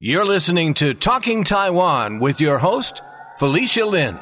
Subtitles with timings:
[0.00, 3.02] You're listening to Talking Taiwan with your host,
[3.36, 4.14] Felicia Lin.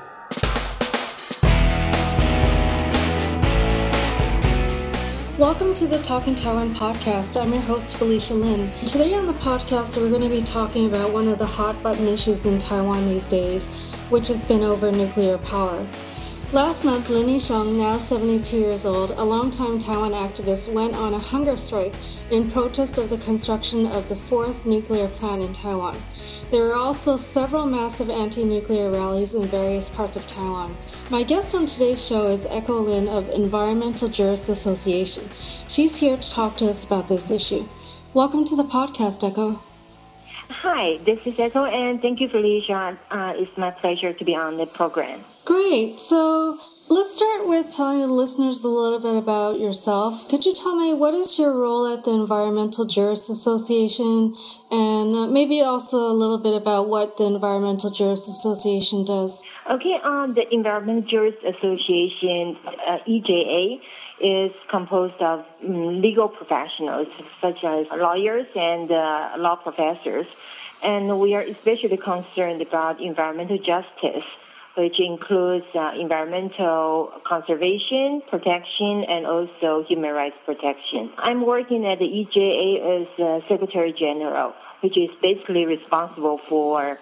[5.39, 7.39] Welcome to the Talking Taiwan podcast.
[7.39, 8.73] I'm your host, Felicia Lin.
[8.87, 12.09] Today on the podcast, we're going to be talking about one of the hot button
[12.09, 13.67] issues in Taiwan these days,
[14.09, 15.87] which has been over nuclear power.
[16.53, 21.19] Last month, Lin Yixiong, now 72 years old, a longtime Taiwan activist, went on a
[21.19, 21.93] hunger strike
[22.31, 25.97] in protest of the construction of the fourth nuclear plant in Taiwan.
[26.53, 30.77] There are also several massive anti nuclear rallies in various parts of Taiwan.
[31.11, 35.29] My guest on today's show is Echo Lin of Environmental Jurists Association.
[35.67, 37.67] She's here to talk to us about this issue.
[38.15, 39.61] Welcome to the podcast, Echo.
[40.49, 42.99] Hi, this is Echo, and thank you, Felicia.
[43.11, 45.25] Uh, it's my pleasure to be on the program.
[45.45, 46.01] Great.
[46.01, 50.29] So let's start with telling the listeners a little bit about yourself.
[50.29, 54.37] Could you tell me what is your role at the Environmental Jurists Association,
[54.71, 59.43] and uh, maybe also a little bit about what the Environmental Jurists Association does?
[59.69, 63.81] Okay, um, the Environmental Jurists Association, uh, EJA,
[64.21, 67.09] is composed of um, legal professionals
[67.41, 70.27] such as lawyers and uh, law professors.
[70.83, 74.25] And we are especially concerned about environmental justice,
[74.77, 81.13] which includes uh, environmental conservation, protection, and also human rights protection.
[81.19, 86.99] I'm working at the EJA as uh, Secretary General, which is basically responsible for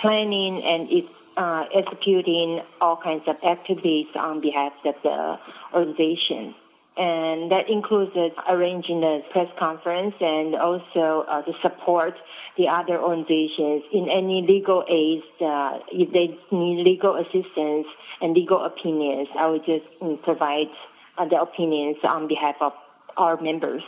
[0.00, 5.36] planning and its uh, executing all kinds of activities on behalf of the
[5.74, 6.54] organization.
[6.98, 8.12] And that includes
[8.48, 12.14] arranging a press conference and also uh, to support
[12.56, 15.24] the other organizations in any legal aids.
[15.38, 17.86] Uh, if they need legal assistance
[18.22, 20.72] and legal opinions, I would just um, provide
[21.18, 22.72] uh, the opinions on behalf of
[23.18, 23.82] our members.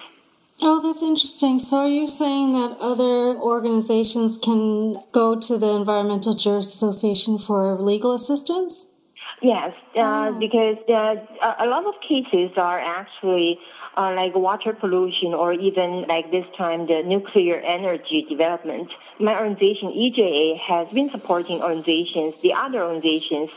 [0.61, 1.61] Oh, that's interesting.
[1.61, 7.81] So, are you saying that other organizations can go to the Environmental Jurists Association for
[7.81, 8.93] legal assistance?
[9.41, 10.37] Yes, uh, oh.
[10.41, 13.61] because uh, a lot of cases are actually
[13.97, 18.89] uh, like water pollution or even like this time the nuclear energy development.
[19.21, 23.51] My organization, EJA, has been supporting organizations, the other organizations,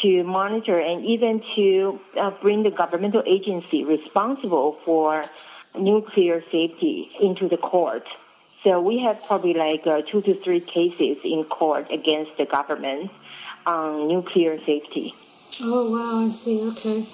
[0.00, 5.26] to monitor and even to uh, bring the governmental agency responsible for
[5.78, 8.04] nuclear safety into the court.
[8.64, 13.10] So we have probably like uh, two to three cases in court against the government
[13.66, 15.14] on nuclear safety.
[15.60, 16.62] Oh, wow, I see.
[16.62, 17.06] Okay.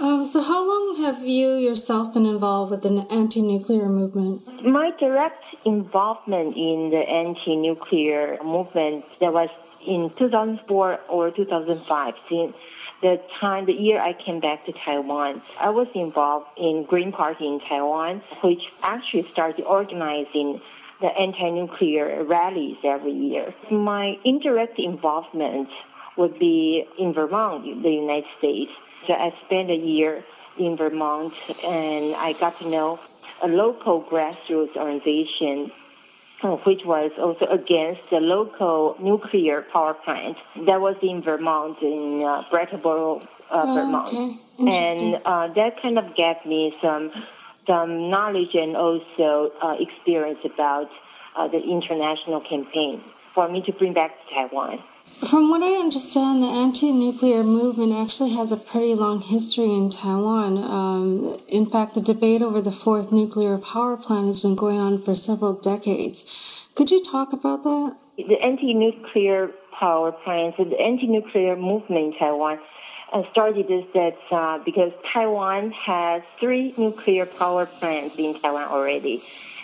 [0.00, 4.64] Um, so, how long have you yourself been involved with the anti nuclear movement?
[4.64, 9.48] My direct involvement in the anti nuclear movement that was
[9.86, 12.56] in 2004 or 2005, since
[13.04, 17.46] the time, the year I came back to Taiwan, I was involved in Green Party
[17.46, 20.58] in Taiwan, which actually started organizing
[21.02, 23.54] the anti-nuclear rallies every year.
[23.70, 25.68] My indirect involvement
[26.16, 28.70] would be in Vermont, the United States.
[29.06, 30.24] So I spent a year
[30.58, 32.98] in Vermont and I got to know
[33.42, 35.70] a local grassroots organization
[36.44, 42.42] which was also against the local nuclear power plant that was in Vermont, in uh,
[42.50, 44.38] Brattleboro, uh, oh, Vermont.
[44.60, 44.76] Okay.
[44.76, 47.10] And uh, that kind of gave me some
[47.66, 50.90] some knowledge and also uh, experience about
[51.36, 53.02] uh, the international campaign
[53.34, 54.78] for me to bring back to Taiwan.
[55.30, 60.58] From what I understand, the anti-nuclear movement actually has a pretty long history in Taiwan.
[60.58, 65.02] Um, in fact, the debate over the fourth nuclear power plant has been going on
[65.02, 66.24] for several decades.
[66.74, 67.96] Could you talk about that?
[68.18, 72.58] The anti-nuclear power plants, the anti-nuclear movement in Taiwan
[73.12, 79.22] uh, started is that uh, because Taiwan has three nuclear power plants in Taiwan already,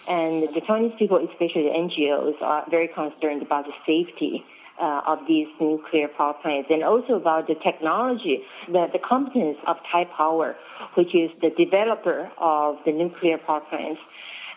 [0.08, 4.44] and the Chinese people, especially the NGOs, are very concerned about the safety
[4.80, 9.76] uh, of these nuclear power plants and also about the technology, the, the competence of
[9.90, 10.56] Thai Power,
[10.94, 14.00] which is the developer of the nuclear power plants.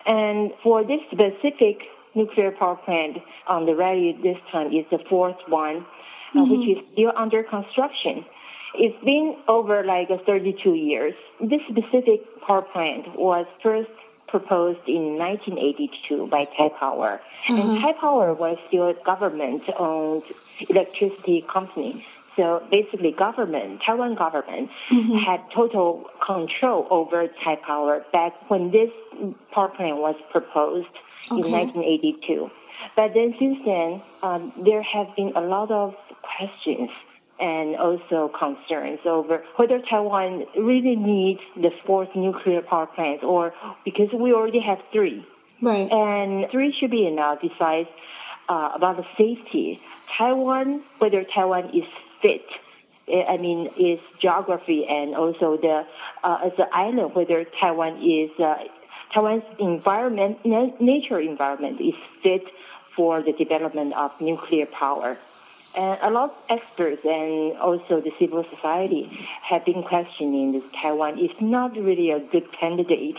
[0.05, 1.81] And for this specific
[2.15, 3.17] nuclear power plant
[3.47, 5.85] on the rally this time is the fourth one,
[6.35, 6.51] uh, mm-hmm.
[6.51, 8.25] which is still under construction.
[8.75, 11.13] It's been over like 32 years.
[11.39, 13.89] This specific power plant was first
[14.33, 17.19] proposed in 1982 by Taipower.
[17.19, 17.53] Mm-hmm.
[17.53, 20.23] And Taipower was still a government-owned
[20.67, 22.03] electricity company.
[22.35, 25.17] So basically, government, Taiwan government, mm-hmm.
[25.17, 28.89] had total control over Taipower back when this
[29.51, 30.95] power plant was proposed
[31.29, 31.45] okay.
[31.45, 32.49] in 1982.
[32.95, 35.93] But then since then, um, there have been a lot of
[36.23, 36.89] questions
[37.43, 43.53] and also concerns over whether Taiwan really needs the fourth nuclear power plant or
[43.83, 45.25] because we already have three.
[45.61, 45.91] Right.
[45.91, 47.89] And three should be enough besides
[48.47, 49.81] uh, about the safety.
[50.17, 51.83] Taiwan, whether Taiwan is
[52.21, 52.45] fit,
[53.09, 55.85] eh, I mean, its geography and also the
[56.23, 58.55] uh, as an island, whether Taiwan is uh,
[59.13, 60.45] Taiwan's environment,
[60.79, 62.45] nature environment is fit
[62.95, 65.17] for the development of nuclear power.
[65.75, 69.09] And a lot of experts and also the civil society
[69.41, 73.17] have been questioning that Taiwan is not really a good candidate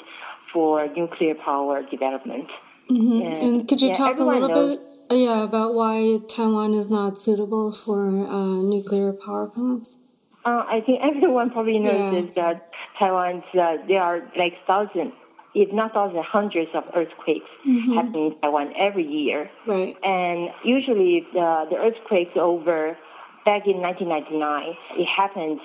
[0.53, 2.49] for nuclear power development.
[2.91, 3.27] Mm-hmm.
[3.27, 6.75] And, and, could you yeah, talk a little knows, bit, uh, yeah, about why Taiwan
[6.75, 9.99] is not suitable for uh, nuclear power plants?
[10.45, 12.43] Uh, I think everyone probably knows yeah.
[12.43, 15.15] that Taiwan's uh, there are like thousands
[15.55, 17.95] if not thousands, hundreds of earthquakes mm-hmm.
[17.95, 19.51] happening in Taiwan every year.
[19.67, 19.97] Right.
[20.03, 22.97] And usually the, the earthquakes over
[23.45, 25.61] back in 1999, it happened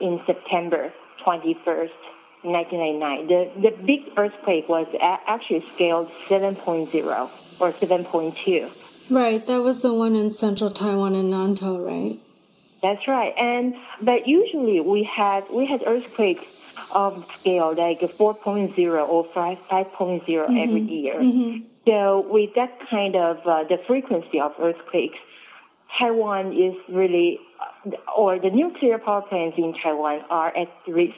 [0.00, 0.92] in September
[1.26, 1.90] 21st,
[2.42, 3.26] 1999.
[3.26, 7.30] The, the big earthquake was actually scaled 7.0
[7.60, 8.70] or 7.2.
[9.10, 12.18] Right, that was the one in central Taiwan in Nantou, right?
[12.82, 13.32] That's right.
[13.38, 16.44] And but usually we had we had earthquakes
[16.90, 20.58] of scale, like 4.0 or 5, 5.0 mm-hmm.
[20.58, 21.14] every year.
[21.14, 21.64] Mm-hmm.
[21.86, 25.18] So with that kind of uh, the frequency of earthquakes,
[25.98, 27.38] Taiwan is really,
[28.16, 31.14] or the nuclear power plants in Taiwan are at risk.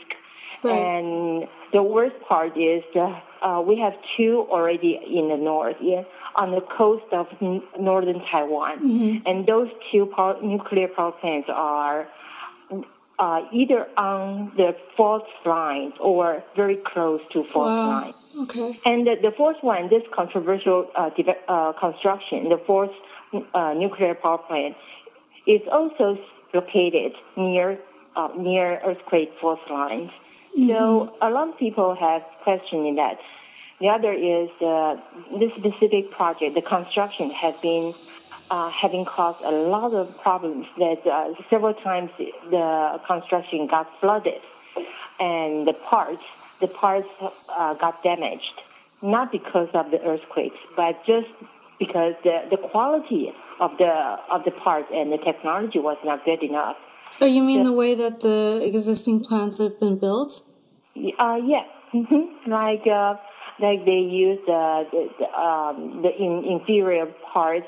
[0.62, 0.72] Right.
[0.72, 6.02] And the worst part is uh, uh, we have two already in the north, yeah,
[6.34, 8.78] on the coast of n- northern Taiwan.
[8.78, 9.26] Mm-hmm.
[9.26, 12.08] And those two power, nuclear power plants are
[13.18, 17.88] uh, either on the fault line or very close to fault wow.
[17.88, 18.14] line.
[18.42, 18.78] Okay.
[18.84, 21.10] And the, the fourth one, this controversial uh,
[21.48, 22.90] uh, construction, the fourth
[23.54, 24.76] uh, nuclear power plant,
[25.46, 26.18] is also
[26.52, 27.78] located near
[28.14, 30.10] uh, near earthquake fault lines.
[30.58, 30.68] Mm-hmm.
[30.68, 33.18] So a lot of people have questioned that.
[33.80, 34.96] The other is uh,
[35.38, 37.94] this specific project, the construction has been
[38.50, 44.40] uh, having caused a lot of problems that uh, several times the construction got flooded
[45.18, 46.22] and the parts
[46.60, 48.60] the parts uh, got damaged
[49.02, 51.28] not because of the earthquakes but just
[51.78, 56.42] because the, the quality of the of the parts and the technology was not good
[56.42, 56.76] enough.
[57.10, 60.42] so you mean so, the way that the existing plants have been built?
[61.18, 62.50] Uh, yes, mm-hmm.
[62.50, 63.14] like uh,
[63.60, 67.66] like they use uh, the the, um, the in, inferior parts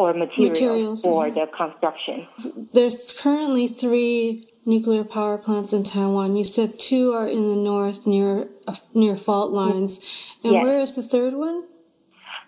[0.00, 1.34] or materials, materials for yeah.
[1.34, 2.26] the construction.
[2.72, 6.36] There's currently three nuclear power plants in Taiwan.
[6.36, 10.00] You said two are in the north near uh, near fault lines,
[10.42, 10.62] and yes.
[10.62, 11.64] where is the third one?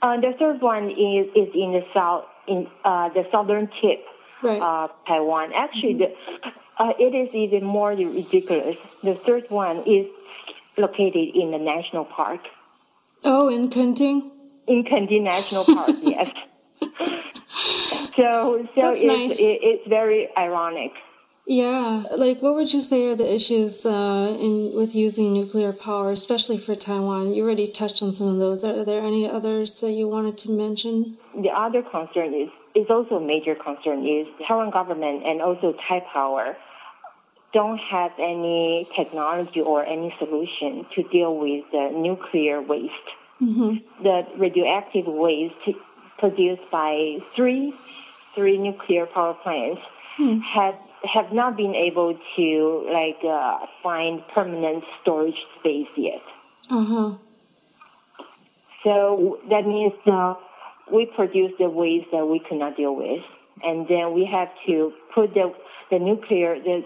[0.00, 4.00] Uh, the third one is is in the south in uh, the southern tip
[4.42, 4.62] right.
[4.62, 5.52] of Taiwan.
[5.54, 6.48] Actually, mm-hmm.
[6.78, 8.76] the, uh, it is even more ridiculous.
[9.02, 10.06] The third one is
[10.78, 12.40] located in the national park.
[13.24, 14.30] Oh, in Kenting.
[14.66, 16.28] In Kenting National Park, yes.
[18.16, 19.38] So so That's it's nice.
[19.38, 20.92] it, it's very ironic.
[21.44, 26.12] Yeah, like what would you say are the issues uh, in with using nuclear power,
[26.12, 27.34] especially for Taiwan?
[27.34, 28.62] You already touched on some of those.
[28.64, 31.18] Are there any others that you wanted to mention?
[31.34, 36.00] The other concern is is also a major concern is Taiwan government and also Thai
[36.12, 36.56] power
[37.52, 42.92] don't have any technology or any solution to deal with the nuclear waste.
[43.42, 44.02] Mm-hmm.
[44.04, 45.54] The radioactive waste
[46.22, 47.74] produced by three
[48.36, 49.80] three nuclear power plants
[50.16, 50.38] hmm.
[50.38, 56.22] have have not been able to like uh, find permanent storage space yet.
[56.70, 57.16] Uh-huh.
[58.84, 60.34] So that means uh,
[60.92, 63.22] we produce the waste that we cannot deal with,
[63.64, 65.52] and then we have to put the
[65.90, 66.82] the nuclear the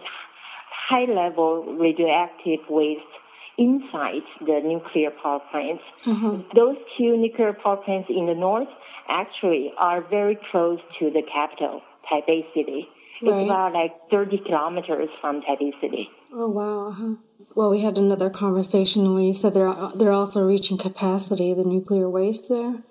[0.88, 3.12] high level radioactive waste
[3.58, 5.82] inside the nuclear power plants.
[6.06, 6.56] Mm-hmm.
[6.56, 8.68] Those two nuclear power plants in the north
[9.08, 12.88] actually are very close to the capital, Taipei City.
[13.22, 13.40] Right.
[13.40, 16.08] It's about like 30 kilometers from Taipei City.
[16.32, 16.88] Oh, wow.
[16.88, 17.14] Uh-huh.
[17.54, 22.10] Well, we had another conversation where you said they're, they're also reaching capacity, the nuclear
[22.10, 22.82] waste there.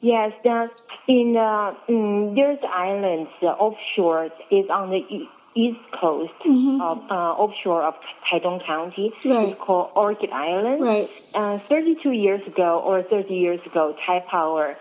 [0.00, 0.32] Yes,
[1.08, 6.80] in, uh, in there's islands uh, offshore is on the east coast mm-hmm.
[6.80, 7.94] of uh, offshore of
[8.30, 9.12] Taidong County.
[9.24, 9.48] Right.
[9.48, 10.82] It's called Orchid Island.
[10.82, 11.10] Right.
[11.34, 14.76] Uh, 32 years ago or 30 years ago, Taipower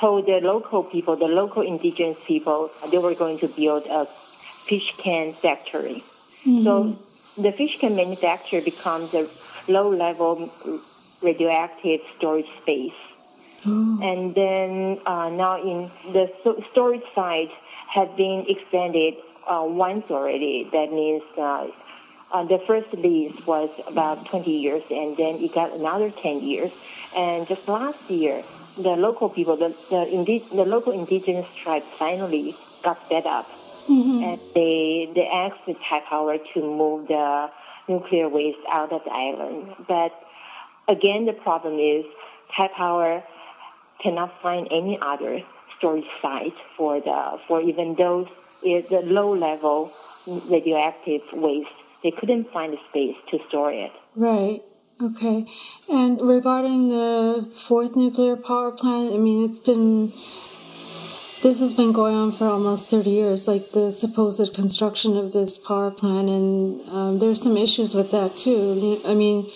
[0.00, 4.08] told the local people, the local indigenous people, they were going to build a
[4.66, 6.02] fish can factory.
[6.44, 6.64] Mm-hmm.
[6.64, 6.98] So
[7.36, 9.28] the fish can manufacturer becomes a
[9.68, 10.50] low-level
[11.22, 13.00] radioactive storage space.
[13.66, 13.98] Oh.
[14.02, 16.32] And then uh, now in the
[16.72, 17.50] storage site
[17.88, 19.14] has been expanded
[19.46, 20.68] uh, once already.
[20.72, 21.66] That means uh,
[22.32, 26.70] uh, the first lease was about 20 years, and then it got another 10 years.
[27.14, 28.44] And just last year,
[28.82, 33.46] the local people, the the, indi- the local indigenous tribe finally got fed up,
[33.88, 34.24] mm-hmm.
[34.24, 37.50] and they they asked the Taipower to move the
[37.88, 39.74] nuclear waste out of the island.
[39.88, 40.12] But
[40.88, 42.04] again, the problem is
[42.56, 43.22] Taipower
[44.02, 45.40] cannot find any other
[45.78, 48.26] storage site for the for even those
[48.62, 49.92] is the low level
[50.26, 51.68] radioactive waste.
[52.02, 53.92] They couldn't find a space to store it.
[54.16, 54.62] Right.
[55.02, 55.46] Okay.
[55.88, 60.12] And regarding the fourth nuclear power plant, I mean, it's been.
[61.42, 65.56] This has been going on for almost 30 years, like the supposed construction of this
[65.56, 69.00] power plant, and um, there's some issues with that too.
[69.06, 69.50] I mean,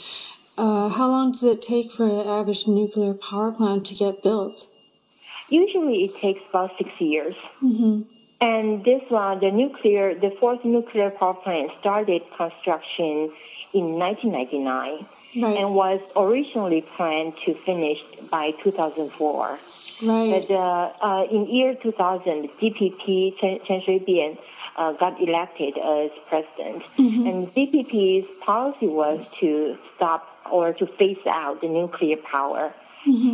[0.56, 4.66] uh, how long does it take for an average nuclear power plant to get built?
[5.50, 7.34] Usually, it takes about six years.
[8.40, 13.30] And this one, the nuclear, the fourth nuclear power plant started construction
[13.74, 15.06] in 1999
[15.36, 15.56] Right.
[15.56, 17.98] and was originally planned to finish
[18.30, 19.58] by 2004.
[20.02, 20.46] Right.
[20.48, 24.38] But uh, uh, in year 2000, DPP Chen, Chen Shui-bian
[24.76, 31.60] uh, got elected as president, and DPP's policy was to stop or to phase out
[31.60, 32.72] the nuclear power.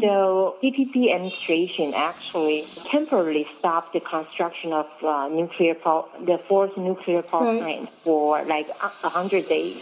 [0.00, 7.23] So DPP administration actually temporarily stopped the construction of uh, nuclear power, the fourth nuclear
[7.23, 7.61] power Right.
[7.61, 9.80] plant for like a hundred days.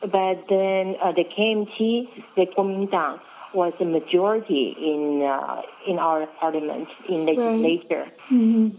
[0.00, 3.20] But then uh, the KMT, the Kuomintang,
[3.54, 8.06] was the majority in uh, in our parliament in legislature.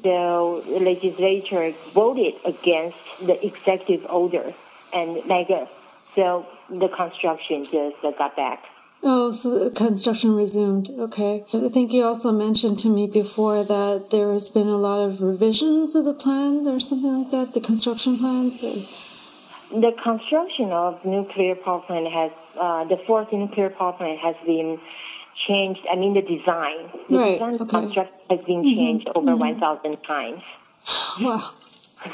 [0.04, 4.54] So the legislature voted against the executive order,
[4.94, 5.66] and uh,
[6.16, 8.64] so the construction just uh, got back.
[9.02, 10.90] Oh, so the construction resumed.
[11.00, 11.46] Okay.
[11.54, 15.22] I think you also mentioned to me before that there has been a lot of
[15.22, 18.62] revisions of the plan or something like that, the construction plans.
[18.64, 18.86] or-
[19.72, 24.80] The construction of nuclear power plant has uh, the fourth nuclear power plant has been
[25.48, 25.82] changed.
[25.92, 27.66] I mean the design, the Right, design okay.
[27.70, 30.42] construct has been changed over one thousand times.
[31.22, 31.52] Wow.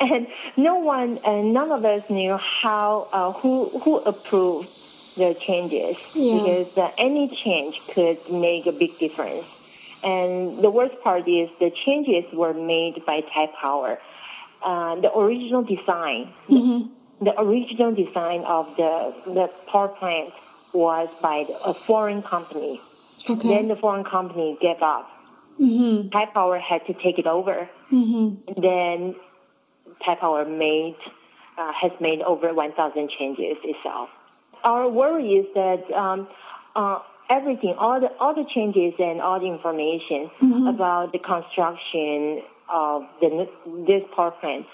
[0.00, 4.68] and no one, uh, none of us knew how, uh, who, who approved
[5.16, 6.34] the changes Yeah.
[6.38, 9.46] because uh, any change could make a big difference.
[10.02, 13.98] And the worst part is the changes were made by Thai Power.
[14.64, 16.32] Uh, the original design,
[17.20, 20.32] the original design of the the power plant
[20.72, 22.80] was by a foreign company.
[23.28, 23.48] Okay.
[23.48, 25.08] Then the foreign company gave up.
[25.60, 26.08] Mm-hmm.
[26.08, 27.68] Taipower had to take it over.
[27.92, 28.60] Mm-hmm.
[28.60, 29.14] Then
[30.06, 30.96] Taipower made
[31.58, 34.08] uh, has made over 1,000 changes itself.
[34.64, 36.28] Our worry is that um,
[36.74, 40.30] uh, everything, all the all the changes and all the information
[40.68, 43.48] about the construction of the
[43.86, 44.66] this power plant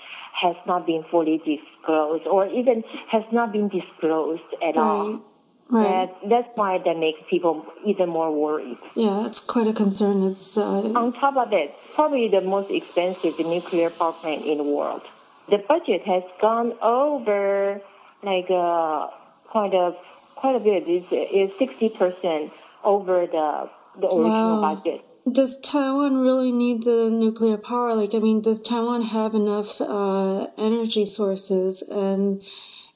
[0.43, 5.11] has not been fully disclosed, or even has not been disclosed at all.
[5.13, 5.21] Right.
[5.69, 6.09] Right.
[6.23, 8.79] That, that's why that makes people even more worried.
[8.95, 10.23] Yeah, it's quite a concern.
[10.23, 14.65] It's uh, On top of it, probably the most expensive nuclear power plant in the
[14.65, 15.03] world.
[15.51, 17.81] The budget has gone over
[18.23, 19.09] like uh,
[19.51, 19.97] quite a
[20.37, 20.85] quite a bit.
[20.87, 22.53] It's, it's sixty percent
[22.85, 23.69] over the
[24.01, 24.75] the original Wow.
[24.75, 25.05] budget.
[25.31, 27.95] Does Taiwan really need the nuclear power?
[27.95, 31.83] Like, I mean, does Taiwan have enough uh, energy sources?
[31.83, 32.43] And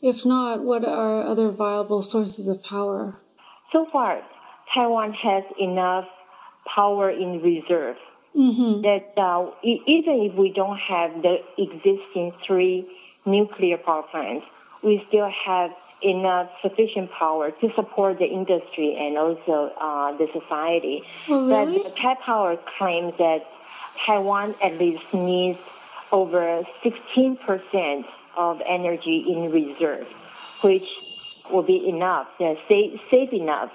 [0.00, 3.16] if not, what are other viable sources of power?
[3.72, 4.22] So far,
[4.72, 6.06] Taiwan has enough
[6.75, 7.96] power in reserve
[8.37, 8.82] Mm-hmm.
[8.82, 12.87] that uh, even if we don't have the existing three
[13.26, 14.46] nuclear power plants,
[14.84, 15.70] we still have
[16.02, 21.02] enough sufficient power to support the industry and also uh, the society.
[21.28, 21.83] Oh, really?
[21.83, 23.40] But Thai Power claims that
[24.07, 25.59] Taiwan at least needs
[26.12, 28.04] over 16%
[28.37, 30.07] of energy in reserve,
[30.62, 30.87] which
[31.52, 33.71] will be enough, uh, safe, safe enough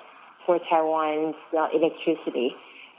[0.45, 2.55] for Taiwan's uh, electricity.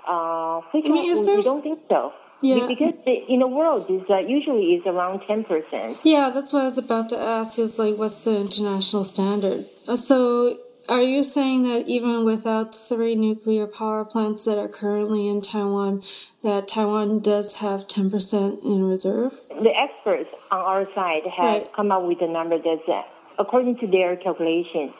[0.07, 2.13] Uh, which I mean, is we, there- we don't think so.
[2.47, 2.67] Yeah.
[2.69, 5.99] Because the, in the world, is uh, usually is around 10%.
[6.05, 7.59] Yeah, that's what I was about to ask.
[7.59, 9.67] Is like, what's the international standard?
[9.89, 15.27] Uh, so, are you saying that even without three nuclear power plants that are currently
[15.29, 16.03] in Taiwan,
[16.45, 19.33] that Taiwan does have ten percent in reserve?
[19.51, 21.73] the experts on our side have Right.
[21.75, 23.03] come up with a number that's, uh,
[23.39, 24.93] according to their calculation,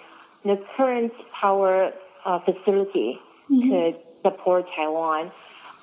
[0.45, 1.93] the current power
[2.25, 3.71] uh, facility Mm-hmm.
[3.71, 5.31] could support Taiwan.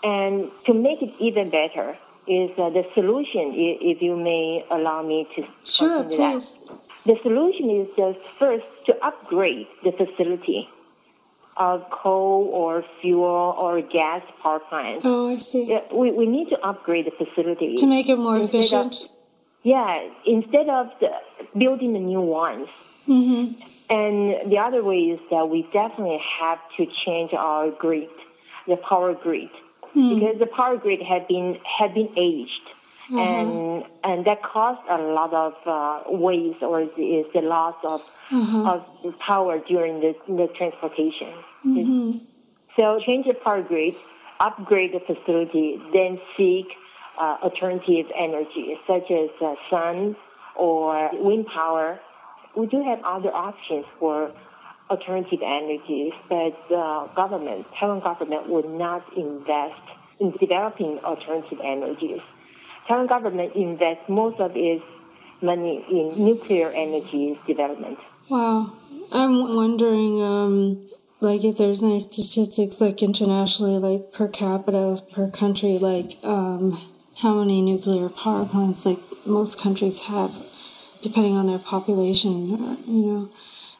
[0.04, 5.28] And to make it even better is uh, the solution, if you may allow me
[5.36, 6.32] to Sure, continue that.
[6.34, 6.58] please.
[7.06, 10.70] The solution is just first to upgrade the facility
[11.58, 15.02] of coal or fuel or gas power plants.
[15.06, 15.66] Oh, I see.
[15.66, 17.76] Yeah, we, we need to upgrade the facility.
[17.76, 19.10] To make it more Instead of- efficient.
[19.64, 21.10] Yeah, instead of the,
[21.58, 22.68] building the new ones,
[23.06, 23.62] Mm-hmm.
[23.90, 28.08] And the other way is that we definitely have to change our grid,
[28.66, 29.50] the power grid,
[29.94, 30.10] Hmm.
[30.20, 32.68] because the power grid had been had been aged,
[33.04, 33.18] Mm-hmm.
[33.20, 38.66] and and that caused a lot of uh, waste or is, the loss of Mm-hmm.
[38.66, 41.34] of power during the the transportation.
[41.66, 42.18] Mm-hmm.
[42.76, 43.96] So change the power grid,
[44.40, 46.68] upgrade the facility, then seek
[47.20, 50.16] uh, alternative energy such as uh, sun
[50.56, 52.00] or wind power.
[52.56, 54.32] We do have other options for
[54.90, 59.82] alternative energies, but uh, government, Taiwan government would not invest
[60.20, 62.22] in developing alternative energies.
[62.88, 64.84] Taiwan government invests most of its
[65.42, 67.98] money in nuclear energy development.
[68.30, 68.74] Wow.
[69.12, 75.78] I'm wondering, um, like, if there's any statistics, like, internationally, like, per capita, per country,
[75.80, 76.82] like, um,
[77.18, 80.34] how many nuclear power plants, like, most countries have,
[81.02, 82.48] depending on their population,
[82.88, 83.30] you know.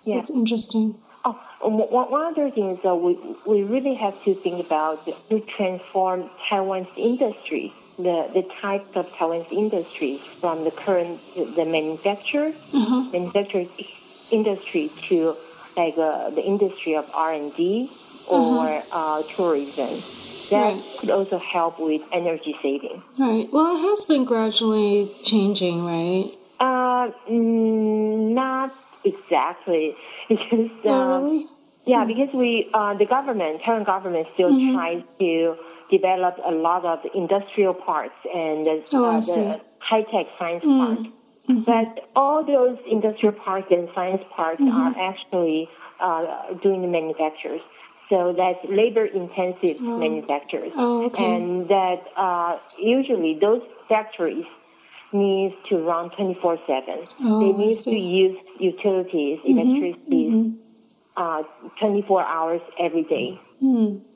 [0.06, 0.18] Yeah.
[0.20, 0.96] It's interesting.
[1.26, 3.18] Oh, one other thing is that we,
[3.48, 9.48] we really have to think about to transform Taiwan's industry, the, the type of Taiwan's
[9.52, 13.02] industry from the current, the manufacturer, Uh-huh.
[13.14, 13.70] manufacturing
[14.32, 15.36] industry to
[15.78, 17.90] like uh, the industry of R&D
[18.28, 20.04] or uh, tourism.
[20.52, 20.84] That Right.
[21.00, 23.02] could also help with energy saving.
[23.18, 23.48] Right.
[23.52, 26.32] Well, it has been gradually changing, right?
[26.60, 28.72] Uh, mm, not
[29.06, 29.96] exactly
[30.30, 31.48] because Oh, um, really?
[31.86, 34.74] Yeah, because we, uh, the government, Taiwan government still Mm-hmm.
[34.74, 35.56] tries to
[35.92, 39.32] develop a lot of industrial parks and uh, Oh, the.
[39.32, 39.62] Mm.
[39.80, 40.80] high-tech science Mm-hmm.
[40.80, 41.66] park.
[41.66, 44.78] But all those industrial parks and science parks Mm-hmm.
[44.82, 45.68] are actually
[46.00, 47.62] uh, doing the manufacturers.
[48.10, 50.72] So that's labor-intensive manufacturers.
[50.78, 51.24] Oh, okay.
[51.36, 54.46] And that uh, usually those factories
[55.14, 57.08] needs to run 24-7.
[57.22, 57.90] Oh, they need to.
[57.90, 57.94] Mm-hmm.
[57.94, 60.54] use utilities, electricity,
[61.16, 61.44] uh,
[61.80, 63.40] 24 hours every day.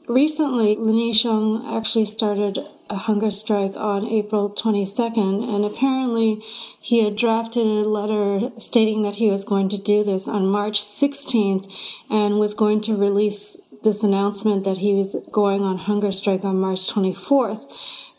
[0.07, 6.41] Recently, Lin Yixiong actually started a hunger strike on April 22nd, and apparently
[6.79, 10.81] he had drafted a letter stating that he was going to do this on March
[10.81, 11.69] 16th
[12.09, 16.57] and was going to release this announcement that he was going on hunger strike on
[16.57, 17.69] March 24th.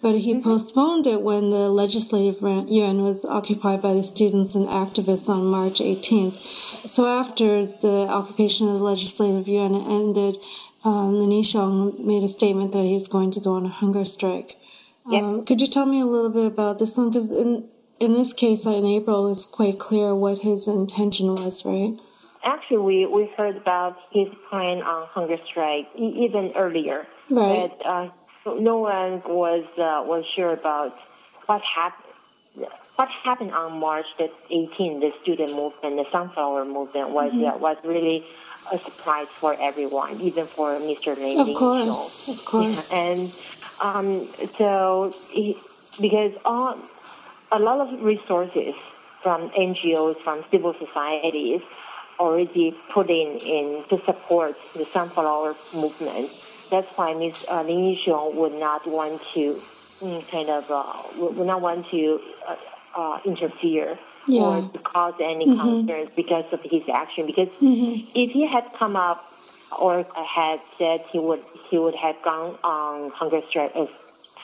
[0.00, 5.28] But he postponed it when the legislative yuan was occupied by the students and activists
[5.28, 6.88] on March 18th.
[6.88, 10.36] So after the occupation of the legislative yuan ended,
[10.84, 14.04] um, Lin Yixiong made a statement that he was going to go on a hunger
[14.04, 14.56] strike.
[15.06, 17.10] Um, could you tell me a little bit about this one?
[17.10, 21.98] Because in in this case, in April, it's quite clear what his intention was, right?
[22.44, 27.06] Actually, we, we heard about his plan on hunger strike e- even earlier.
[27.28, 27.72] Right.
[27.76, 28.10] But uh,
[28.56, 30.96] no one was uh, was sure about
[31.46, 32.04] what happened.
[32.96, 37.44] What happened on March the 18th, the student movement, the sunflower movement, was Mm-hmm.
[37.44, 38.24] uh, was really
[38.72, 41.16] a surprise for everyone, even for Mr.
[41.16, 41.38] Lin.
[41.38, 42.90] Of course, of course.
[42.90, 43.32] Yeah, and
[43.80, 45.56] um, so he,
[46.00, 46.76] because all
[47.52, 48.74] a lot of resources
[49.22, 51.60] from NGOs, from civil societies,
[52.18, 56.30] already put in, in to support the sunflower movement.
[56.70, 57.34] That's why Ms.
[57.50, 59.60] Uh, Lin Yixiong would not want to
[60.02, 64.42] mm, kind of uh, would not want to uh, uh, interfere Yeah.
[64.42, 67.26] or to cause any concerns because of his action.
[67.26, 67.48] Because
[68.14, 69.24] if he had come up
[69.78, 73.88] or had said he would he would have gone on hunger strike as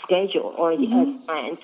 [0.04, 0.78] scheduled or as
[1.26, 1.58] planned,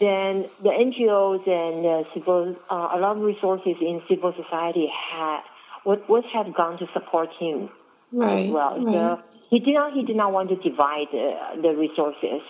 [0.00, 5.40] then the NGOs and uh, civil uh, a lot of resources in civil society had
[5.84, 7.68] would would have gone to support him
[8.12, 8.46] Right.
[8.46, 8.84] as well.
[8.84, 8.94] Right.
[8.94, 12.42] So he did not he did not want to divide uh, the resources.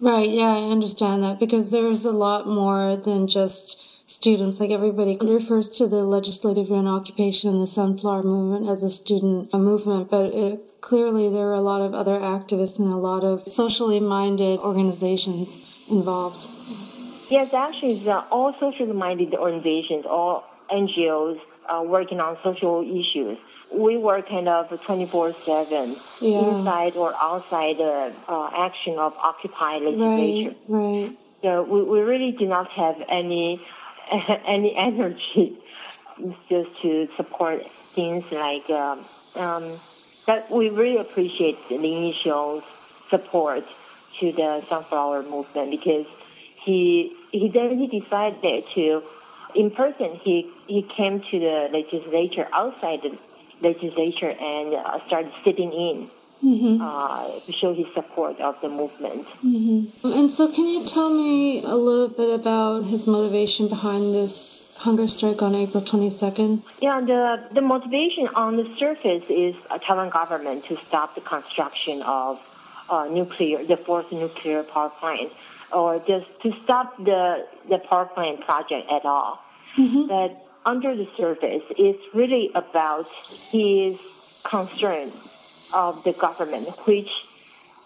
[0.00, 4.60] Right, yeah, I understand that because there's a lot more than just students.
[4.60, 9.50] Like everybody refers to the legislative yuan occupation and the sunflower movement as a student
[9.52, 13.22] a movement, but it, clearly there are a lot of other activists and a lot
[13.24, 16.48] of socially minded organizations involved.
[17.30, 23.38] Yes, actually, uh, all socially minded organizations, all NGOs uh, working on social issues.
[23.72, 26.38] We were kind of 24/7 Yeah.
[26.38, 30.54] inside or outside the uh, action of Occupy legislature.
[30.68, 31.18] Right, right.
[31.42, 33.60] So we, we really did not have any
[34.46, 35.58] any energy
[36.48, 37.62] just to support
[37.94, 38.68] things like.
[38.70, 39.04] Um,
[39.36, 39.80] um,
[40.26, 42.64] but we really appreciate Lin Yixiong's
[43.10, 43.64] support
[44.20, 46.06] to the sunflower movement because
[46.64, 49.02] he he then he decided to
[49.54, 53.16] in person he he came to the legislature outside the
[53.64, 56.10] legislature and uh, started sitting in
[56.44, 59.26] uh, to show his support of the movement.
[59.42, 65.08] And so, can you tell me a little bit about his motivation behind this hunger
[65.08, 66.62] strike on April 22nd?
[66.80, 72.02] Yeah, the, the motivation on the surface is a Taiwan government to stop the construction
[72.02, 72.38] of
[72.90, 75.32] uh, nuclear, the fourth nuclear power plant,
[75.72, 79.42] or just to stop the, the power plant project at all.
[79.78, 80.06] Mm-hmm.
[80.08, 83.06] But under the surface, it's really about
[83.50, 83.96] his
[84.44, 85.12] concern
[85.72, 87.08] of the government, which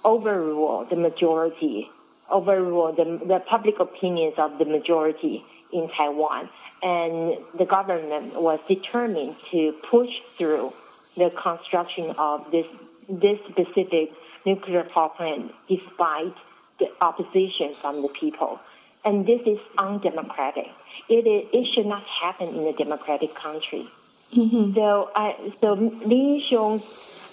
[0.04, 1.90] overrule the majority,
[2.30, 6.48] overrule the, the public opinions of the majority in Taiwan.
[6.82, 10.72] And the government was determined to push through
[11.16, 12.66] the construction of this,
[13.08, 14.12] this specific
[14.46, 16.34] nuclear power plant despite
[16.78, 18.60] the opposition from the people.
[19.04, 20.68] And this is undemocratic.
[21.08, 23.88] It, is, it should not happen in a democratic country.
[24.34, 24.74] Mm-hmm.
[24.74, 26.84] So, I, so Li Xiong's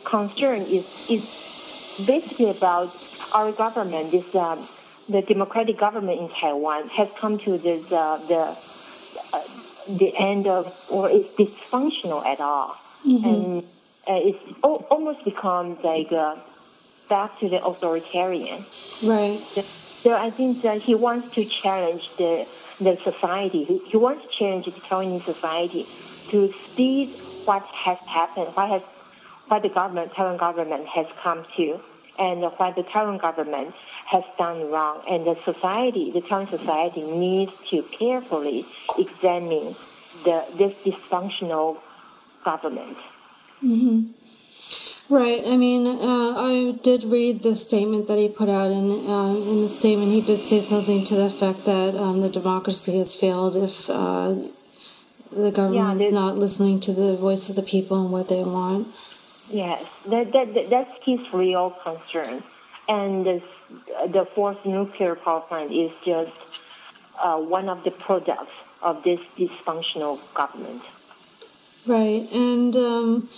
[0.05, 1.23] concern is, is
[2.05, 2.95] basically about
[3.33, 4.67] our government, this, um,
[5.09, 8.57] the democratic government in Taiwan has come to this, uh, the,
[9.33, 9.41] uh,
[9.89, 12.75] the end of, or it's dysfunctional at all.
[13.05, 13.25] Mm-hmm.
[13.25, 13.63] And
[14.07, 16.35] uh, it's o- almost becomes like uh,
[17.09, 18.65] back to the authoritarian.
[19.01, 19.43] Right.
[20.05, 22.45] So I think that he wants to challenge the,
[22.79, 23.81] the society.
[23.87, 25.87] He, wants to challenge the Taiwanese society
[26.29, 27.07] to see
[27.45, 28.83] what has happened, what has
[29.47, 31.79] what the government, Taiwan government has come to,
[32.19, 33.73] and what the Taiwan government
[34.05, 35.01] has done wrong.
[35.09, 38.63] And the society, the Taiwan society needs to carefully
[38.99, 39.75] examine
[40.23, 41.79] the, this dysfunctional
[42.43, 42.97] government.
[43.63, 44.11] Mm-hmm.
[45.07, 45.43] Right.
[45.45, 49.61] I mean, uh, I did read the statement that he put out, and uh, in
[49.61, 53.55] the statement, he did say something to the effect that um, the democracy has failed
[53.55, 54.33] if uh,
[55.31, 58.87] the government's yeah, not listening to the voice of the people and what they want.
[59.49, 62.43] Yes, that, that, that's his real concern.
[62.87, 63.43] And this,
[64.07, 66.31] the fourth nuclear power plant is just
[67.21, 70.81] uh, one of the products of this dysfunctional government.
[71.85, 73.29] Right, and um,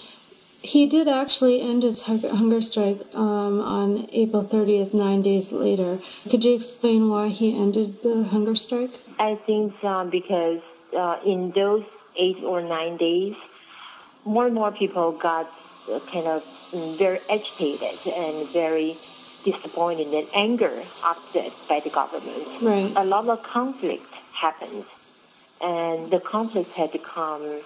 [0.61, 5.99] he did actually end his hunger strike um, on April 30th, nine days later.
[6.29, 8.99] Could you explain why he ended the hunger strike?
[9.19, 10.61] I think uh, because
[10.95, 11.85] uh, in those
[12.17, 13.35] eight or nine days,
[14.25, 15.51] more and more people got
[16.11, 16.43] kind of
[16.97, 18.97] very agitated and very
[19.43, 22.61] disappointed and anger upset by the government.
[22.61, 22.91] Right.
[22.95, 24.85] A lot of conflict happened,
[25.61, 27.61] and the conflict had become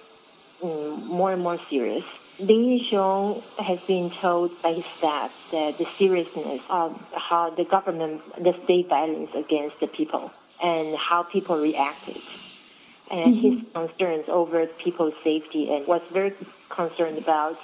[0.62, 2.04] um, more and more serious.
[2.42, 8.20] Li Xiong has been told by his staff that the seriousness of how the government,
[8.36, 12.20] the state violence against the people, and how people reacted,
[13.12, 13.58] and mm-hmm.
[13.60, 16.34] his concerns over people's safety, and was very
[16.68, 17.56] concerned about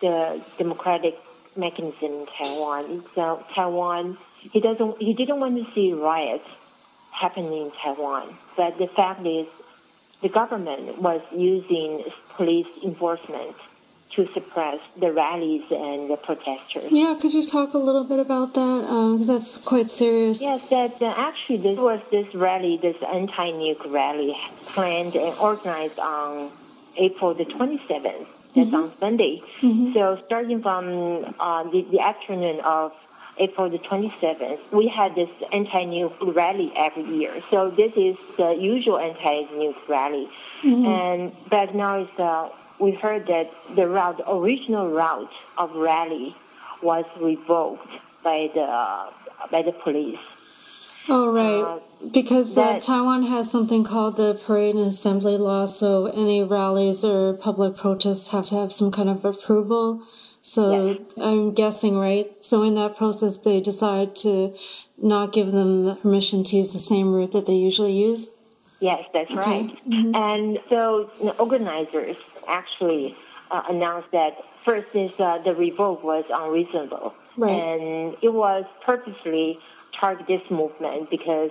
[0.00, 1.14] the democratic
[1.54, 3.04] mechanism in Taiwan.
[3.14, 6.48] So Taiwan, he doesn't, he didn't want to see riots
[7.12, 8.34] happening in Taiwan.
[8.56, 9.46] But the fact is,
[10.22, 12.04] the government was using
[12.36, 13.54] police enforcement
[14.16, 16.90] to suppress the rallies and the protesters.
[16.90, 18.80] Yeah, could you talk a little bit about that?
[18.80, 20.40] Because um, that's quite serious.
[20.40, 24.34] Yes, that uh, actually this was this rally, this anti-nuke rally,
[24.68, 26.50] planned and organized on
[26.96, 28.26] April the 27th.
[28.54, 28.74] That's mm-hmm.
[28.74, 29.42] on Sunday.
[29.60, 29.92] Mm-hmm.
[29.92, 32.92] So starting from uh, the, the afternoon of
[33.38, 37.40] April the 27th, we had this anti-nuke rally every year.
[37.50, 40.28] So this is the usual anti-nuke rally.
[40.64, 40.86] Mm-hmm.
[40.86, 42.48] And but now it's, uh,
[42.80, 46.36] we heard that the route, original route of rally
[46.82, 47.88] was revoked
[48.22, 49.10] by the, uh,
[49.50, 50.18] by the police.
[51.08, 51.62] Oh, right.
[51.62, 51.80] Uh,
[52.12, 57.32] because uh, Taiwan has something called the Parade and Assembly Law, so any rallies or
[57.32, 60.06] public protests have to have some kind of approval.
[60.42, 61.00] So yes.
[61.16, 62.30] I'm guessing, right?
[62.40, 64.54] So in that process, they decide to
[65.00, 68.28] not give them the permission to use the same route that they usually use?
[68.80, 69.40] Yes, that's okay.
[69.40, 69.88] right.
[69.88, 70.14] Mm-hmm.
[70.14, 72.16] And so the organizers
[72.48, 73.16] actually
[73.50, 77.14] uh, announced that first is uh, the revoke was unreasonable.
[77.36, 77.50] Right.
[77.50, 79.58] And it was purposely
[79.98, 81.50] target this movement because,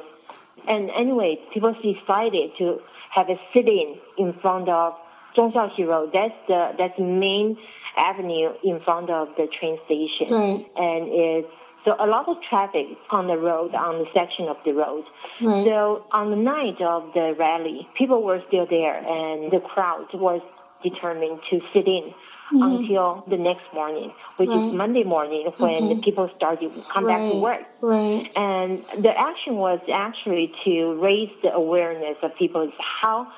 [0.68, 2.82] and anyway, people decided to
[3.12, 4.96] have a sit-in in front of
[5.36, 6.12] Zhongxiaxi Road.
[6.14, 7.58] That's the that's the main
[7.96, 10.66] avenue in front of the train station, right.
[10.76, 11.48] and it's
[11.86, 15.06] so a lot of traffic on the road, on the section of the road.
[15.42, 15.66] Right.
[15.66, 20.42] So on the night of the rally, people were still there, and the crowd was
[20.84, 22.14] determined to sit in
[22.52, 22.62] mm-hmm.
[22.62, 24.68] until the next morning, which right.
[24.68, 27.18] is Monday morning when the people started to come right.
[27.18, 27.62] back to work.
[27.82, 28.32] Right.
[28.36, 33.32] And the action was actually to raise the awareness of people how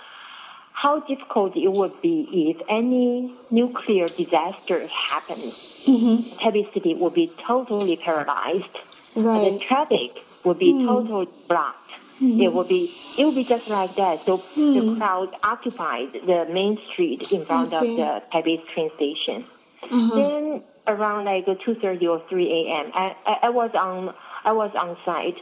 [0.74, 5.54] how difficult it would be if any nuclear disaster happens.
[5.86, 6.40] Mm-hmm.
[6.40, 8.78] Taipei City would be totally paralyzed.
[9.14, 9.52] Right.
[9.52, 10.88] The traffic would be mm.
[10.88, 11.92] totally blocked.
[12.22, 12.42] Mm-hmm.
[12.42, 14.26] It will be it will be just like that.
[14.26, 14.74] So mm.
[14.74, 19.46] the crowd occupied the main street in front of the Taipei train station.
[19.84, 20.16] Uh-huh.
[20.16, 22.92] Then around like two thirty or three a.m.
[22.94, 25.38] I, I, I was on I was on site.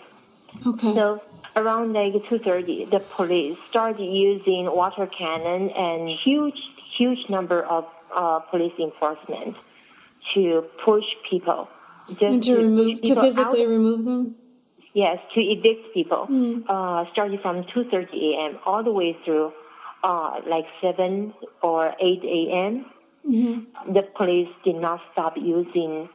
[0.65, 0.93] Okay.
[0.93, 1.21] So
[1.55, 6.61] around like two thirty, the police started using water cannon and huge
[6.95, 9.55] huge number of uh, police enforcement
[10.33, 11.69] to push people.
[12.09, 13.67] Just and to, to remove to physically out.
[13.69, 14.35] remove them.
[14.97, 16.63] Yes, to evict people, mm.
[16.67, 18.57] uh, starting from 2:30 a.m.
[18.65, 19.53] all the way through
[20.03, 22.85] uh, like 7 or 8 a.m.
[23.29, 23.93] Mm-hmm.
[23.93, 26.09] The police did not stop using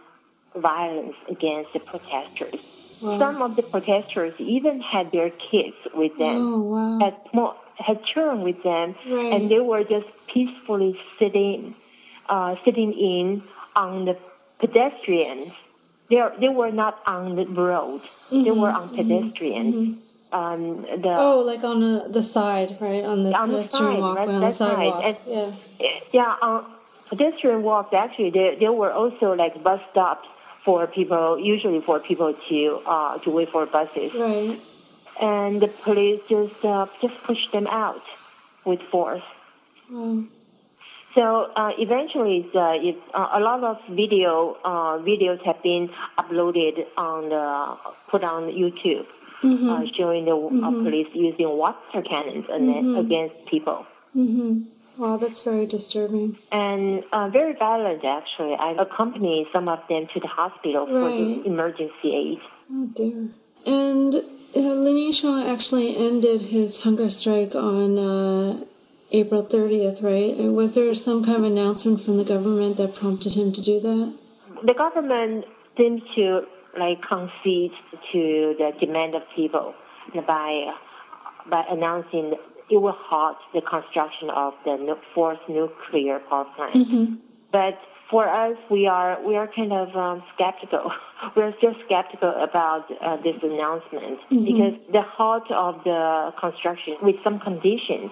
[0.57, 2.61] violence against the protesters.
[3.01, 3.21] Wow.
[3.21, 6.99] Some of the protesters even had their kids with them, oh, wow.
[6.99, 9.33] had small, had children with them, right.
[9.33, 11.77] and they were just peacefully sitting,
[12.29, 13.45] uh, sitting in
[13.77, 14.19] on the
[14.59, 15.53] pedestrians
[16.13, 18.03] they they were not on the road.
[18.03, 19.75] Mm-hmm, they were on pedestrians.
[19.75, 20.39] Mm-hmm.
[20.41, 20.63] Um,
[21.05, 23.05] the, oh, like on the, the side, right?
[23.05, 25.05] On the on pedestrian the side, walkway, right, on the sidewalk.
[25.05, 25.51] And, yeah.
[26.19, 26.59] Yeah, on
[27.11, 30.27] pedestrian walks, actually, there, there were also like bus stops
[30.65, 34.15] for people, usually for people to uh, to wait for buses.
[34.15, 34.59] Right.
[35.21, 38.07] And the police just uh, just pushed them out
[38.65, 39.29] with force.
[39.91, 40.29] Mm.
[41.15, 47.29] So uh, eventually, uh, uh, a lot of video uh, videos have been uploaded on
[47.29, 47.77] the
[48.11, 49.07] put on YouTube,
[49.43, 49.69] mm-hmm.
[49.69, 50.85] Uh, showing the uh, mm-hmm.
[50.85, 52.97] police using water cannons mm-hmm.
[52.97, 53.85] against people.
[54.17, 54.63] Mm-hmm.
[54.97, 56.39] Wow, that's very disturbing.
[56.51, 58.55] And very violent, actually.
[58.55, 60.93] I accompanied some of them to the hospital right.
[60.93, 62.39] for the emergency aid.
[62.71, 63.29] Oh dear.
[63.67, 68.67] And uh, Lin Yixiong actually ended his hunger strike on
[69.13, 70.37] April 30th, right?
[70.39, 74.15] Was there some kind of announcement from the government that prompted him to do that?
[74.65, 75.45] The government
[75.77, 76.43] seems to
[76.79, 77.73] like concede
[78.13, 79.75] to the demand of people
[80.27, 80.73] by
[81.51, 82.35] by announcing
[82.71, 86.75] it will halt the construction of the fourth nuclear power plant.
[86.75, 87.15] Mm-hmm.
[87.51, 90.91] But for us, we are we are kind of um, skeptical.
[91.37, 94.45] We're still skeptical about uh, this announcement mm-hmm.
[94.45, 98.11] because the halt of the construction with some conditions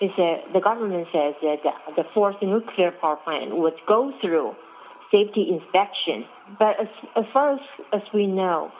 [0.00, 1.58] is that the government says that
[1.96, 4.54] the fourth nuclear power plant would go through
[5.10, 6.24] safety inspection,
[6.58, 7.60] but as, as far as,
[7.92, 8.70] as we know,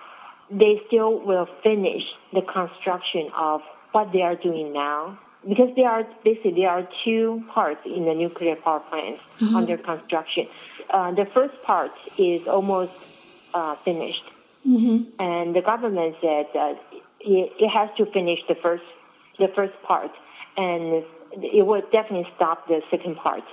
[0.51, 2.03] they still will finish
[2.33, 3.61] the construction of
[3.93, 5.19] what they are doing now.
[5.49, 9.55] Because there are basically there are two parts in the nuclear power plant mm-hmm.
[9.55, 10.47] under construction.
[10.91, 12.93] Uh, the first part is almost
[13.55, 14.25] uh, finished,
[14.67, 15.05] mm-hmm.
[15.21, 16.75] and the government said that
[17.21, 18.83] it, it has to finish the first
[19.39, 20.11] the first part
[20.59, 23.45] and it will definitely stop the second part.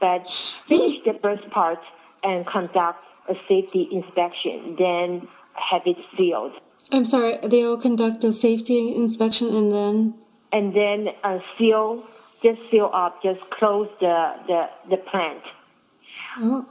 [0.00, 0.26] But
[0.66, 1.78] finish the first part
[2.24, 6.52] and conduct a safety inspection, then have it sealed.
[6.90, 10.14] I'm sorry, they will conduct a safety inspection and then?
[10.52, 12.04] And then uh, seal,
[12.42, 15.42] just seal up, just close the, the, the plant.
[16.38, 16.66] Oh.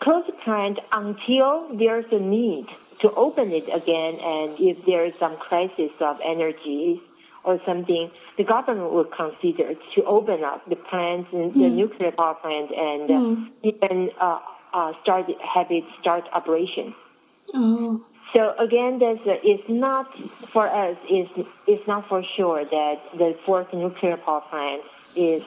[0.00, 2.66] Close the plant until there's a need
[3.00, 7.00] to open it again and if there is some crisis of energy
[7.44, 11.52] or something, the government would consider to open up the plants, mm.
[11.52, 13.46] the nuclear power plant, and mm.
[13.46, 14.38] uh, even uh,
[14.72, 16.94] uh, start have it start operation.
[17.52, 18.02] Oh.
[18.32, 20.06] So again, there's a, it's not
[20.52, 20.96] for us.
[21.04, 24.82] It's it's not for sure that the fourth nuclear power plant
[25.14, 25.42] is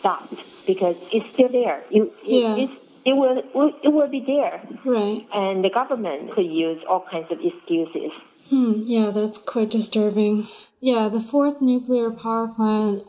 [0.00, 0.34] stopped
[0.66, 1.84] because it's still there.
[1.90, 2.56] It, yeah.
[2.56, 2.70] It,
[3.04, 3.38] it will
[3.82, 4.62] it will be there.
[4.84, 5.26] Right.
[5.32, 8.10] And the government could use all kinds of excuses.
[8.48, 8.82] Hmm.
[8.84, 10.48] Yeah, that's quite disturbing.
[10.82, 13.04] Yeah, the fourth nuclear power plant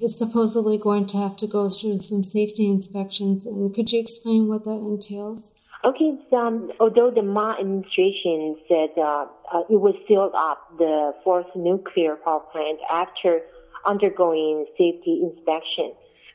[0.00, 3.46] is supposedly going to have to go through some safety inspections.
[3.46, 5.52] And could you explain what that entails?
[5.84, 11.46] Okay, um, although the Ma administration said uh, uh, it would seal up the fourth
[11.54, 13.42] nuclear power plant after
[13.86, 15.92] undergoing safety inspection,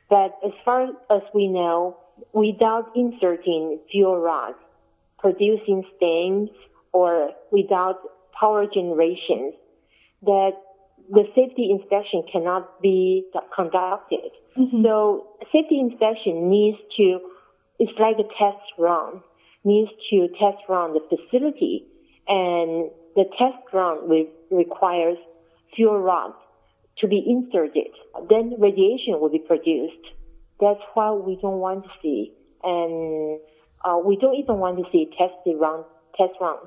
[0.09, 1.97] but as far as we know,
[2.31, 4.57] without inserting fuel rods,
[5.19, 6.49] producing steams,
[6.93, 7.99] or without
[8.39, 9.53] power generations,
[10.21, 10.51] that
[11.09, 14.31] the safety inspection cannot be conducted.
[14.57, 14.83] Mm-hmm.
[14.83, 17.19] So safety inspection needs to,
[17.79, 19.21] it's like a test run,
[19.63, 21.85] needs to test run the facility
[22.27, 25.17] and the test run re- requires
[25.75, 26.35] fuel rods
[26.99, 27.91] to be inserted.
[28.29, 30.05] Then radiation will be produced.
[30.59, 32.33] That's what we don't want to see.
[32.63, 33.39] And
[33.85, 35.83] uh, we don't even want to see test run,
[36.17, 36.57] test run.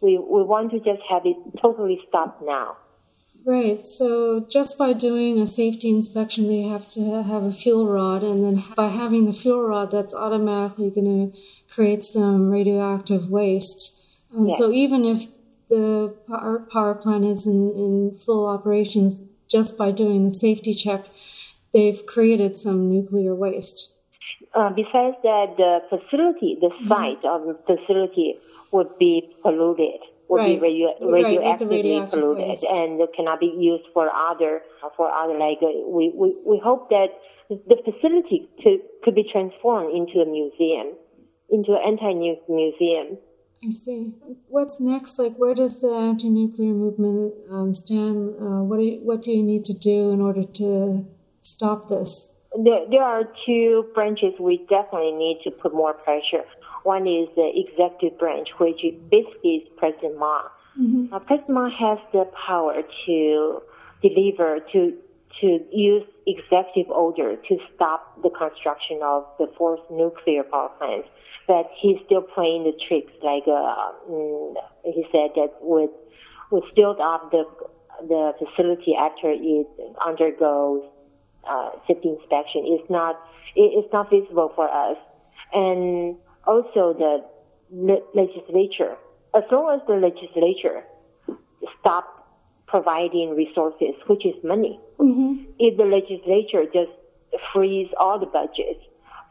[0.00, 2.76] We, we want to just have it totally stopped now.
[3.44, 3.88] Right.
[3.88, 8.44] So just by doing a safety inspection, they have to have a fuel rod, and
[8.44, 11.38] then by having the fuel rod, that's automatically going to
[11.72, 13.98] create some radioactive waste.
[14.36, 14.58] Um, yes.
[14.58, 15.28] So even if
[15.70, 21.06] the power, plant is in, in full operations, just by doing the safety check,
[21.72, 23.94] they've created some nuclear waste.
[24.54, 26.88] Uh, besides that, the facility, the mm-hmm.
[26.88, 28.34] site of the facility
[28.72, 30.60] would be polluted, would right.
[30.60, 32.64] be radio, radioactively right, polluted, waste.
[32.64, 34.62] and cannot be used for other
[34.96, 37.08] for other like uh, we, we we hope that
[37.48, 40.94] the facility could could be transformed into a museum,
[41.50, 43.18] into an anti-nuke museum.
[43.64, 44.12] I see.
[44.46, 45.18] What's next?
[45.18, 48.34] Like, where does the anti-nuclear movement um, stand?
[48.40, 51.04] Uh, what do you, what do you need to do in order to
[51.40, 52.32] stop this?
[52.56, 56.44] There, there are two branches we definitely need to put more pressure.
[56.84, 60.42] One is the executive branch, which basically is President Ma.
[60.78, 61.12] Mm-hmm.
[61.12, 63.62] Uh, President Ma has the power to
[64.02, 64.96] deliver, to
[65.40, 71.04] to use executive order to stop the construction of the fourth nuclear power plant.
[71.46, 73.12] But he's still playing the tricks.
[73.22, 75.90] Like uh, mm, he said that with
[76.50, 77.44] with build up the
[78.06, 79.66] the facility after it
[80.04, 80.82] undergoes
[81.48, 83.16] uh, safety inspection is not
[83.56, 84.96] it, it's not feasible for us.
[85.52, 86.16] And
[86.48, 87.14] also the
[87.70, 88.96] le- legislature,
[89.36, 90.82] as long as the legislature
[91.78, 92.06] stop
[92.66, 95.44] providing resources, which is money, mm-hmm.
[95.58, 96.90] if the legislature just
[97.52, 98.82] freeze all the budgets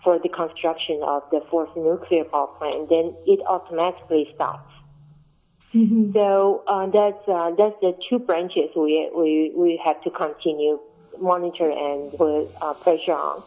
[0.03, 4.71] for the construction of the fourth nuclear power plant, then it automatically stops.
[5.73, 6.13] Mm-hmm.
[6.13, 10.79] So uh, that's uh, that's the two branches we we we have to continue
[11.19, 13.43] monitor and put uh, pressure on.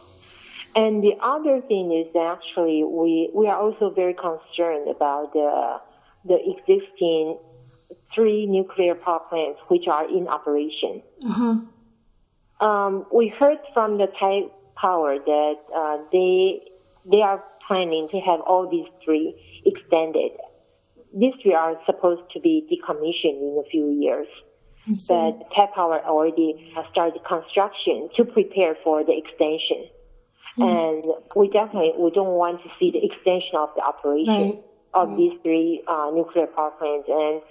[0.75, 5.77] And the other thing is actually we, we are also very concerned about the,
[6.25, 7.37] the existing
[8.15, 11.01] three nuclear power plants which are in operation.
[11.25, 12.65] Uh-huh.
[12.65, 14.43] Um, we heard from the Thai
[14.75, 16.61] Power that uh, they
[17.09, 20.31] they are planning to have all these three extended.
[21.13, 24.27] These three are supposed to be decommissioned in a few years
[24.87, 29.87] but Taipower already started construction to prepare for the extension.
[30.57, 30.63] Mm.
[30.63, 34.63] And we definitely we don't want to see the extension of the operation right.
[34.93, 35.17] of right.
[35.17, 37.07] these three uh, nuclear power plants.
[37.07, 37.41] And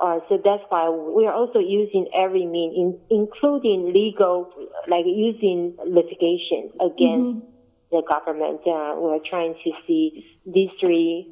[0.00, 4.52] uh, so that's why we are also using every means, in, including legal,
[4.88, 7.96] like using litigation against mm-hmm.
[7.96, 8.60] the government.
[8.66, 11.30] Uh, we're trying to see these three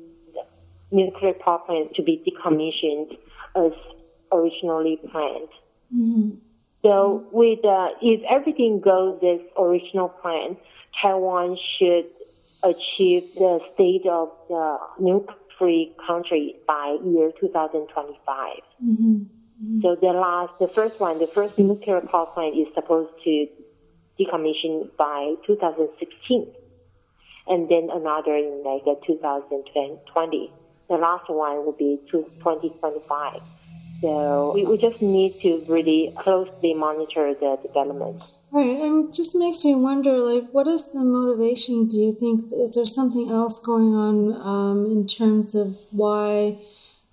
[0.90, 3.16] nuclear power plants to be decommissioned
[3.56, 3.72] as
[4.32, 5.48] originally planned.
[5.94, 6.30] Mm-hmm.
[6.82, 10.56] So with uh, if everything goes as original plan,
[11.00, 12.06] Taiwan should
[12.62, 18.56] achieve the state of the nuke-free country by year 2025.
[18.82, 19.14] Mm-hmm.
[19.14, 19.80] Mm-hmm.
[19.82, 23.46] So the last, the first one, the first nuclear power plant is supposed to
[24.18, 26.46] decommission by 2016,
[27.48, 30.52] and then another in like 2020.
[30.88, 33.40] The last one will be 2025.
[34.00, 38.22] So we, we just need to really closely monitor the development.
[38.54, 41.88] Right, and just makes me wonder, like, what is the motivation?
[41.88, 46.58] Do you think is there something else going on um, in terms of why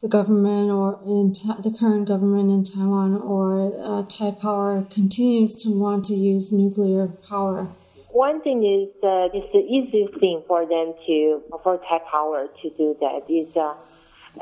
[0.04, 1.02] the government or
[1.34, 7.08] ta- the current government in Taiwan or uh, Taipower continues to want to use nuclear
[7.08, 7.68] power?
[8.12, 12.70] One thing is that it's the easiest thing for them to for Thai Power to
[12.78, 13.74] do that is uh,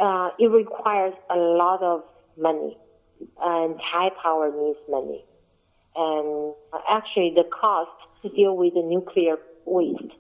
[0.04, 2.04] uh, it requires a lot of
[2.38, 2.78] money,
[3.42, 5.24] and Thai Power needs money.
[5.96, 6.54] And
[6.90, 10.14] actually, the cost to deal with the nuclear waste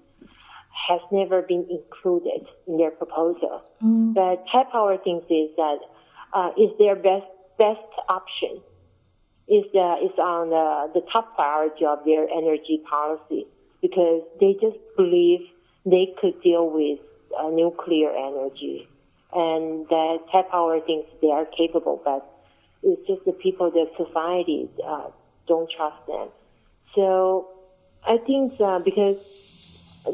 [0.88, 3.62] has never been included in their proposal.
[3.84, 4.13] Mm.
[4.13, 5.77] But Taipower thinks is that
[6.34, 7.27] uh, is their best
[7.58, 8.62] best option.
[9.47, 13.47] Is the is on the, the top priority of their energy policy
[13.82, 15.41] because they just believe
[15.86, 16.99] they could deal with
[17.38, 18.88] uh, nuclear energy
[19.34, 22.25] and that Taipower thinks they are capable, but
[22.82, 25.10] it's just the people, the society uh,
[25.49, 26.29] don't trust them.
[26.95, 27.49] So
[28.07, 29.17] I think uh, because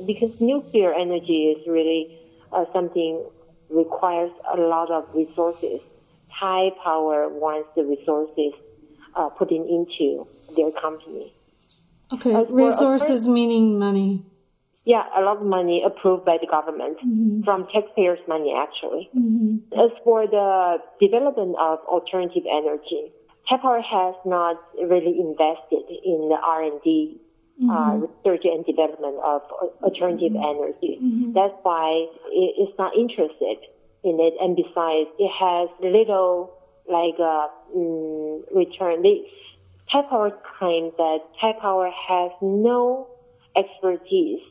[0.08, 2.17] because nuclear energy is really
[2.52, 3.24] uh, something
[3.69, 5.80] requires a lot of resources.
[6.39, 8.54] Thai Power wants the resources
[9.15, 11.34] uh, put in into their company.
[12.12, 14.23] Okay, resources meaning money.
[14.86, 17.42] Yeah, a lot of money approved by the government mm-hmm.
[17.44, 19.10] from taxpayers' money, actually.
[19.17, 19.73] Mm-hmm.
[19.73, 23.12] As for the development of alternative energy,
[23.48, 27.21] Power has not really invested in the R&D
[27.56, 27.69] uh, mm-hmm.
[27.69, 29.41] uh, research and development of
[29.83, 30.60] alternative mm-hmm.
[30.60, 31.00] energy.
[31.02, 31.33] Mm-hmm.
[31.33, 33.58] That's why it's not interested
[34.04, 34.33] in it.
[34.41, 36.54] And besides, it has little
[36.89, 39.02] like uh, mm, return.
[39.04, 39.27] They,
[39.91, 41.19] Power claims that
[41.62, 43.08] Power has no
[43.56, 44.41] expertise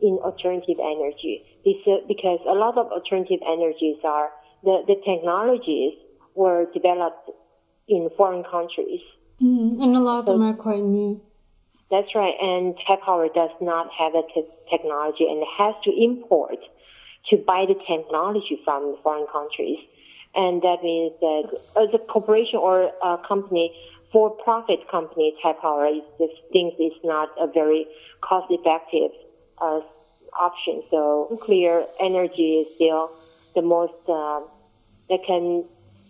[0.00, 4.30] in alternative energy because a lot of alternative energies are
[4.62, 5.94] the, the technologies
[6.34, 7.30] were developed
[7.88, 9.00] in foreign countries.
[9.40, 11.20] Mm, and a lot of them are quite new.
[11.90, 12.34] That's right.
[12.40, 16.58] And Taipower does not have the te- technology and has to import
[17.30, 19.78] to buy the technology from foreign countries.
[20.34, 21.44] And that means that
[21.76, 23.74] as a corporation or a company,
[24.12, 27.86] for profit company, Taipower is just thinks it's not a very
[28.20, 29.10] cost effective
[29.60, 29.80] uh,
[30.38, 30.82] option.
[30.90, 33.10] So nuclear energy is still
[33.54, 34.40] the most uh,
[35.08, 35.64] that can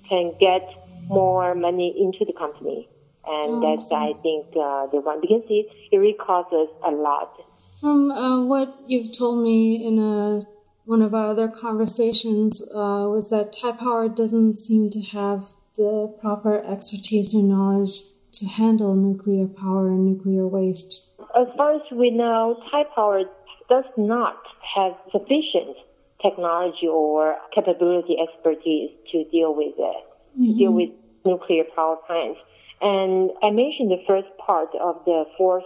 [0.09, 0.63] can get
[1.09, 2.89] more money into the company,
[3.27, 6.91] and Oh, that's I think uh, the one because it it really costs us a
[6.91, 7.33] lot.
[7.81, 10.43] From uh, what you've told me in a,
[10.85, 16.65] one of our other conversations, uh, was that Taipower doesn't seem to have the proper
[16.65, 18.01] expertise or knowledge
[18.33, 21.11] to handle nuclear power and nuclear waste.
[21.39, 23.25] As far as we know, Taipower
[23.69, 24.37] does not
[24.75, 25.77] have sufficient
[26.23, 30.05] technology or capability expertise to deal with it,
[30.37, 30.91] to deal with
[31.25, 32.39] nuclear power plants.
[32.81, 35.65] And I mentioned the first part of the fourth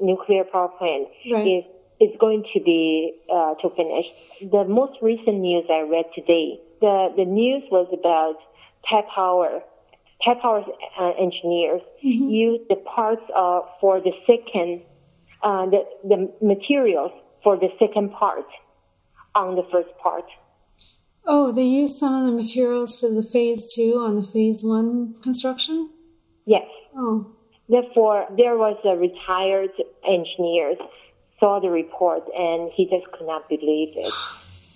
[0.00, 1.46] nuclear power plant Right.
[1.46, 1.64] is
[1.98, 4.06] is going to be uh, to finish.
[4.40, 8.36] The most recent news I read today, the the news was about
[8.88, 9.62] Taipower.
[10.24, 14.82] Taipower's uh, engineers used the parts uh, for the second
[15.42, 18.46] uh, the, the materials for the second part
[19.34, 20.24] on the first part.
[21.26, 25.14] Oh, they used some of the materials for the phase two on the phase one
[25.22, 25.90] construction?
[26.44, 26.66] Yes.
[26.96, 27.36] Oh,
[27.68, 29.70] Therefore, there was a retired
[30.06, 30.74] engineer
[31.40, 34.12] saw the report and he just could not believe it.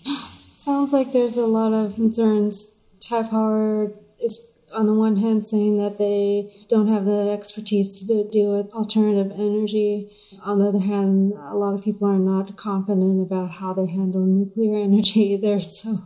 [0.56, 2.74] sounds like there's a lot of concerns.
[2.98, 8.56] Taipower is, on the one hand, saying that they don't have the expertise to deal
[8.56, 10.10] with alternative energy.
[10.42, 14.24] On the other hand, a lot of people are not confident about how they handle
[14.24, 15.60] nuclear energy either.
[15.60, 16.04] So,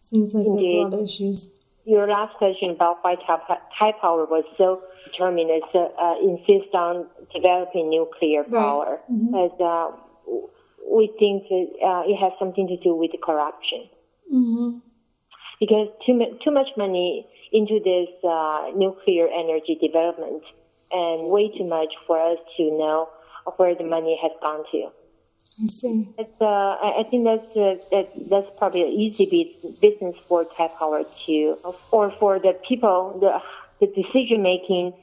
[0.00, 1.50] seems like there's a lot of issues.
[1.84, 7.88] Your last question about why Taipower was so determined is to uh, insist on developing
[7.90, 8.50] nuclear Right.
[8.50, 9.00] power,
[9.34, 9.90] as uh,
[10.90, 13.88] we think that, uh, it has something to do with the corruption.
[14.30, 14.78] hmm
[15.60, 20.42] because too, too much money into this uh, nuclear energy development
[20.90, 23.08] and way too much for us to know
[23.56, 24.88] where the money has gone to.
[25.62, 26.08] I see.
[26.18, 29.26] It's, uh, I think that's uh, that, that's probably an easy
[29.80, 31.58] business for Taipower to,
[31.90, 33.40] or for the people, the
[33.84, 34.94] the decision making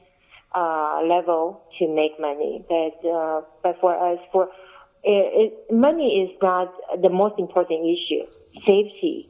[0.54, 2.64] uh, level to make money.
[2.68, 4.48] But uh, but for us, for
[5.04, 8.26] it, it, money is not the most important issue.
[8.66, 9.28] Safety,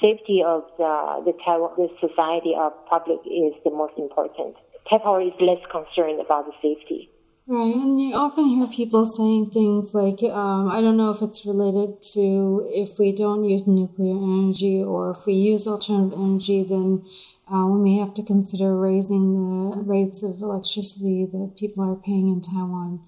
[0.00, 4.56] safety of the the, Taiwan, the society of public is the most important.
[4.88, 7.10] Power is less concerned about the safety.
[7.46, 11.46] Right, and you often hear people saying things like, um, I don't know if it's
[11.46, 17.06] related to if we don't use nuclear energy or if we use alternative energy, then
[17.50, 19.32] uh, we may have to consider raising
[19.70, 23.00] the rates of electricity that people are paying in Taiwan.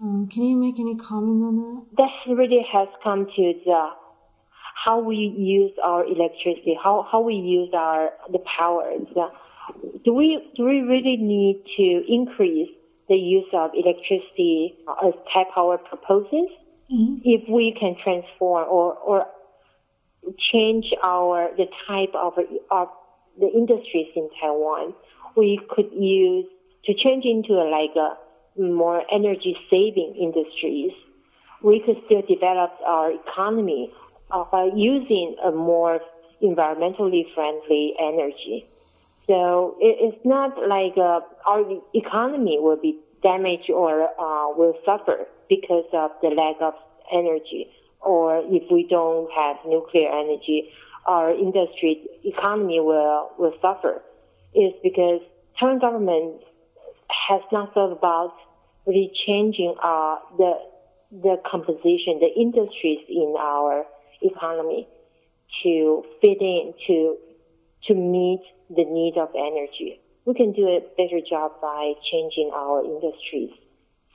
[0.00, 1.96] Um, can you make any comment on that?
[1.98, 3.88] that really has come to the
[4.84, 8.92] how we use our electricity, how how we use our the power.
[9.14, 9.28] The,
[10.04, 12.70] do we do we really need to increase
[13.08, 14.74] the use of electricity
[15.04, 16.48] as Taiwan Power proposes?
[16.92, 17.16] Mm-hmm.
[17.24, 19.26] If we can transform or or
[20.52, 22.34] change our the type of
[22.70, 22.88] of
[23.38, 24.94] the industries in Taiwan,
[25.36, 26.46] we could use
[26.86, 30.92] to change into a, like a more energy saving industries
[31.62, 33.92] we could still develop our economy
[34.32, 36.00] uh, using a more
[36.42, 38.66] environmentally friendly energy.
[39.26, 41.64] So it, it's not like uh, our
[41.94, 46.74] economy will be damaged or uh, will suffer because of the lack of
[47.12, 47.68] energy,
[48.00, 50.70] or if we don't have nuclear energy,
[51.06, 54.02] our industry economy will will suffer.
[54.54, 55.20] Is because
[55.58, 56.42] Taiwan government
[57.28, 58.34] has not thought about
[58.86, 60.54] really changing uh, the
[61.10, 63.84] the composition, the industries in our
[64.22, 64.88] economy
[65.62, 67.16] to fit in to
[67.88, 70.00] to meet the need of energy.
[70.24, 73.50] We can do a better job by changing our industries.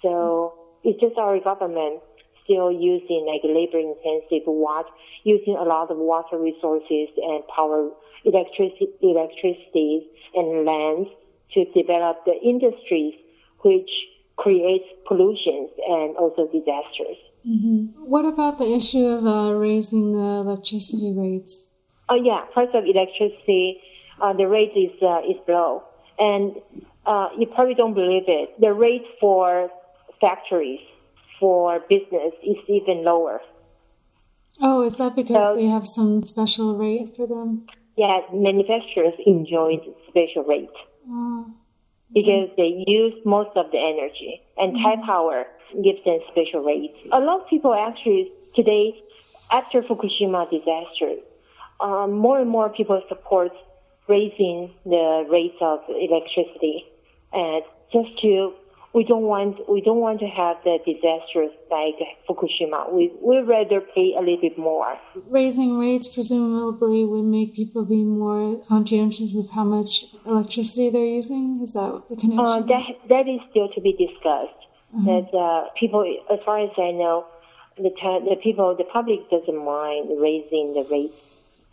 [0.01, 0.53] So
[0.83, 2.01] it's just our government
[2.43, 4.87] still using like labor intensive water,
[5.23, 7.89] using a lot of water resources and power,
[8.23, 11.09] electricity, electricity and lands
[11.53, 13.13] to develop the industries
[13.61, 13.89] which
[14.37, 17.17] creates pollutions and also disasters.
[17.51, 21.69] What about the issue of uh, raising the electricity rates?
[22.09, 23.79] Oh yeah, price of electricity,
[24.21, 25.83] uh, the rate is uh, is low,
[26.19, 26.55] and
[27.05, 28.59] uh, you probably don't believe it.
[28.59, 29.69] The rate for
[30.19, 30.79] factories
[31.39, 33.39] for business is even lower.
[34.59, 37.67] Oh, is that because So- they have some special rate for them?
[37.95, 40.69] yeah, manufacturers enjoyed special rate
[41.09, 41.43] Uh,
[42.13, 45.45] because they use most of the energy, and Taipower
[45.83, 46.97] gives them special rates.
[47.11, 48.95] A lot of people actually today,
[49.51, 51.15] after Fukushima disaster,
[51.79, 53.51] um, more and more people support
[54.07, 56.85] raising the rates of electricity,
[57.33, 58.53] and just to
[58.93, 61.95] we don't want we don't want to have the disasters like
[62.27, 62.91] Fukushima.
[62.91, 64.97] We we rather pay a little bit more.
[65.29, 71.59] raising rates presumably would make people be more conscientious of how much electricity they're using.
[71.61, 72.45] Is that the connection?
[72.45, 74.61] Uh, that that is still to be discussed.
[75.05, 77.27] That uh, people, as far as I know,
[77.75, 77.91] the
[78.29, 81.13] the people, the public doesn't mind raising the rates,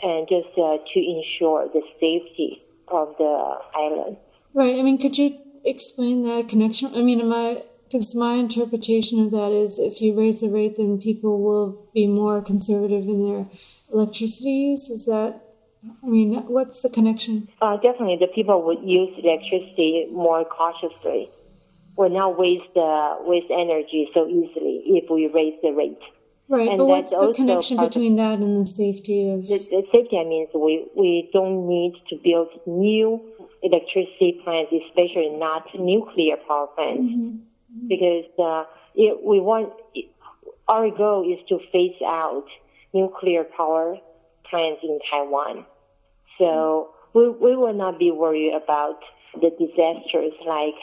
[0.02, 4.16] and just uh, to ensure the safety of the island.
[4.52, 4.78] Right.
[4.78, 6.94] I mean, could you explain that connection?
[6.94, 7.62] I mean, am I
[7.94, 12.06] because my interpretation of that is if you raise the rate, then people will be
[12.06, 13.46] more conservative in their
[13.92, 14.90] electricity use.
[14.90, 15.40] Is that?
[16.02, 17.48] I mean, what's the connection?
[17.60, 21.30] Uh, definitely, the people would use electricity more cautiously.
[21.96, 26.00] Will not waste uh, waste energy so easily if we raise the rate.
[26.48, 26.68] Right.
[26.68, 29.46] And but what's the connection between that and the safety of?
[29.46, 33.22] The, the safety means we, we don't need to build new
[33.64, 37.40] electricity plants, especially not nuclear power plants,
[37.88, 39.72] because uh, it, we want
[40.68, 42.44] our goal is to phase out
[42.92, 43.98] nuclear power
[44.48, 45.64] plants in Taiwan.
[46.38, 49.00] So we, we will not be worried about
[49.34, 50.74] the disasters like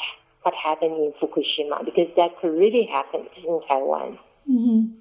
[0.44, 4.18] what happened in Fukushima because that could really happen in Taiwan.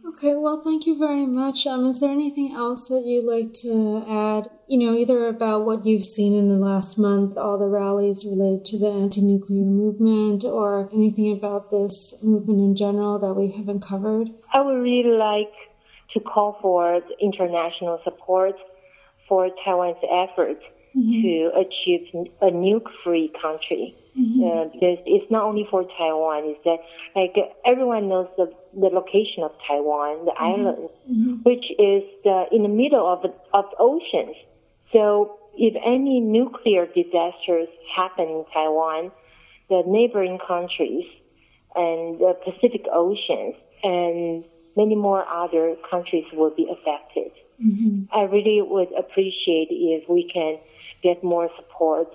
[0.09, 1.67] Okay, well, thank you very much.
[1.67, 4.51] Um, is there anything else that you'd like to add?
[4.69, 8.65] You know, either about what you've seen in the last month, all the rallies related
[8.67, 14.29] to the anti-nuclear movement, or anything about this movement in general that we haven't covered?
[14.53, 15.53] I would really like
[16.15, 18.57] to call for the international support
[19.29, 20.59] for Taiwan's effort
[20.93, 22.09] to achieve
[22.43, 23.97] a nuke-free country.
[24.17, 26.79] Uh, because it's not only for Taiwan, it's that
[27.15, 30.89] like everyone knows the, the location of Taiwan, the island,
[31.45, 34.37] which is uh, in the middle of the, of oceans.
[34.93, 39.13] So if any nuclear disasters happen in Taiwan,
[39.69, 41.07] the neighboring countries
[41.77, 44.45] and the Pacific Oceans and
[44.77, 47.31] many more other countries will be affected.
[48.13, 50.59] I really would appreciate if we can
[51.03, 52.09] get more support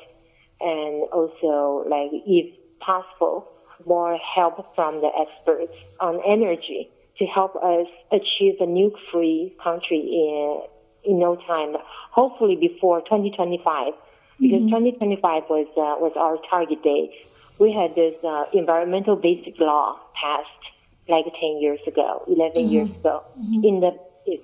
[0.61, 3.47] and also, like, if possible,
[3.85, 6.89] more help from the experts on energy
[7.19, 10.61] to help us achieve a nuke-free country in
[11.03, 11.75] in no time.
[12.11, 13.93] Hopefully before 2025,
[14.39, 17.11] because 2025 was uh, was our target date.
[17.59, 20.49] We had this uh, environmental basic law passed
[21.07, 23.23] like 10 years ago, 11 years ago.
[23.63, 23.91] In the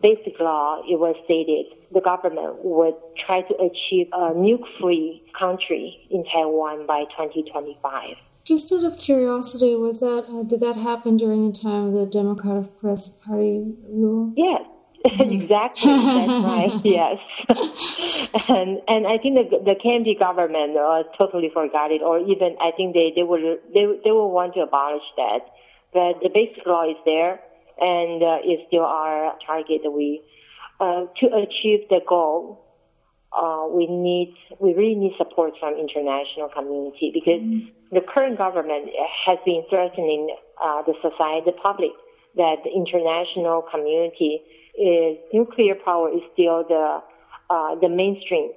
[0.01, 6.23] basic law, it was stated the government would try to achieve a nuke-free country in
[6.25, 8.15] Taiwan by 2025.
[8.43, 12.05] Just out of curiosity, was that uh, did that happen during the time of the
[12.07, 14.33] Democratic Progressive Party rule?
[14.35, 14.63] Yes,
[15.05, 15.91] exactly.
[15.91, 16.71] That's right.
[16.83, 17.17] Yes,
[18.49, 22.71] and and I think the the KMT government uh, totally forgot it, or even I
[22.75, 25.41] think they they will they they will want to abolish that.
[25.93, 27.39] But the basic law is there,
[27.79, 29.81] and uh, is still our target.
[29.85, 30.23] We
[30.81, 32.65] uh, to achieve the goal.
[33.31, 37.39] Uh, we need, we really need support from international community because
[37.91, 38.89] the current government
[39.25, 41.91] has been threatening uh, the society, the public,
[42.35, 44.41] that the international community
[44.75, 46.99] is nuclear power is still the
[47.49, 48.51] uh, the mainstream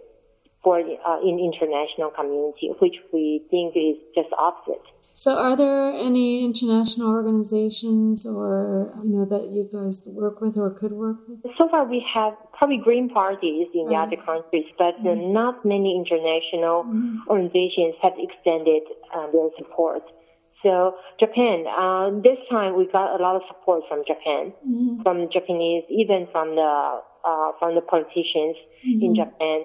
[0.63, 4.83] for uh, in international community, which we think is just opposite.
[5.17, 10.71] So, are there any international organizations or you know that you guys work with or
[10.71, 11.39] could work with?
[11.57, 15.95] So far, we have probably green parties in the other countries, but uh, not many
[15.95, 16.83] international
[17.31, 18.83] organizations have extended
[19.15, 20.03] uh, their support.
[20.65, 24.53] So Japan, uh, this time we got a lot of support from Japan,
[25.05, 29.63] from Japanese, even from the uh, from the politicians in Japan,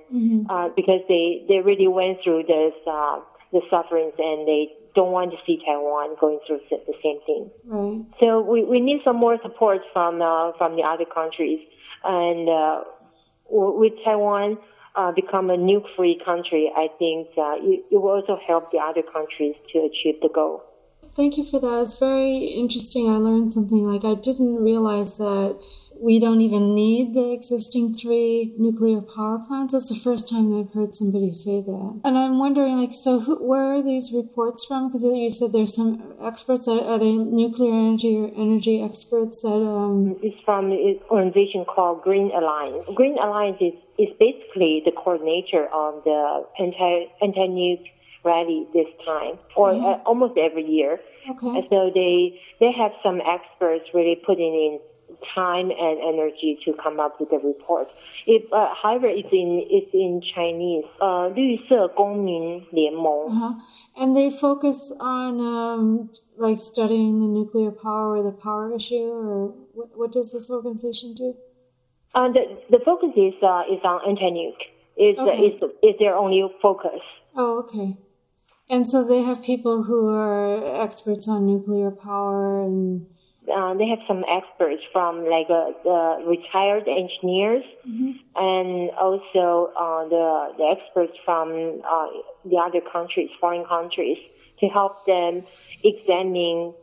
[0.50, 3.18] uh, because they they really went through this uh,
[3.52, 7.50] the sufferings and they don't want to see Taiwan going through the same thing.
[7.66, 8.06] Right.
[8.20, 11.60] So we, we need some more support from uh, from the other countries,
[12.04, 12.84] and uh,
[13.50, 14.58] with Taiwan
[14.96, 19.02] uh, become a nuke-free country, I think uh, it, it will also help the other
[19.02, 20.64] countries to achieve the goal.
[21.16, 21.82] Thank you for that.
[21.82, 23.10] It's very interesting.
[23.10, 25.60] I learned something like I didn't realize that
[26.02, 29.74] we don't even need the existing three nuclear power plants.
[29.74, 32.02] That's the first time that I've heard somebody say that.
[32.06, 34.88] And I'm wondering, like, so who, where are these reports from?
[34.88, 36.68] Because you said there's some experts.
[36.68, 39.50] Are, are they nuclear energy or energy experts that?
[39.50, 42.86] Um, It's from an organization called Green Alliance.
[42.96, 46.20] Green Alliance is is basically the coordinator on the
[46.64, 47.88] anti anti nuke
[48.24, 49.84] rally this time, or Mhm.
[49.84, 51.02] uh, almost every year.
[51.32, 51.48] Okay.
[51.56, 54.80] And so they they have some experts really putting in
[55.35, 57.89] time and energy to come up with a report.
[58.27, 60.85] It, uh, however, it's in it's in Chinese.
[61.01, 63.29] Uh, 绿色公民联盟.
[63.29, 63.55] Uh-huh.
[63.97, 69.55] And they focus on um, like studying the nuclear power or the power issue, or
[69.75, 71.35] what, what does this organization do?
[72.15, 74.65] Uh, the the focus is uh, is on anti-nuke.
[74.97, 75.39] Is Okay.
[75.47, 77.01] is is their only focus.
[77.37, 77.97] Oh, okay.
[78.71, 83.07] And so they have people who are experts on nuclear power and
[83.50, 87.64] uh, they have some experts from like uh, the retired engineers
[88.36, 92.08] and also uh, the the experts from uh,
[92.46, 94.18] the other countries, foreign countries,
[94.60, 95.44] to help them
[95.84, 96.74] examine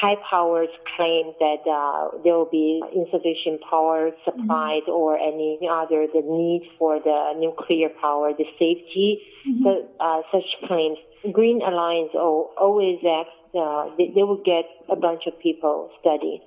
[0.00, 6.22] Thai Power's claim that uh, there will be insufficient power supplied or any other the
[6.22, 9.22] need for the nuclear power, the safety,
[9.62, 10.98] so, uh, such claims.
[11.32, 13.36] Green Alliance always acts.
[13.54, 16.40] Uh, they, they will get a bunch of people study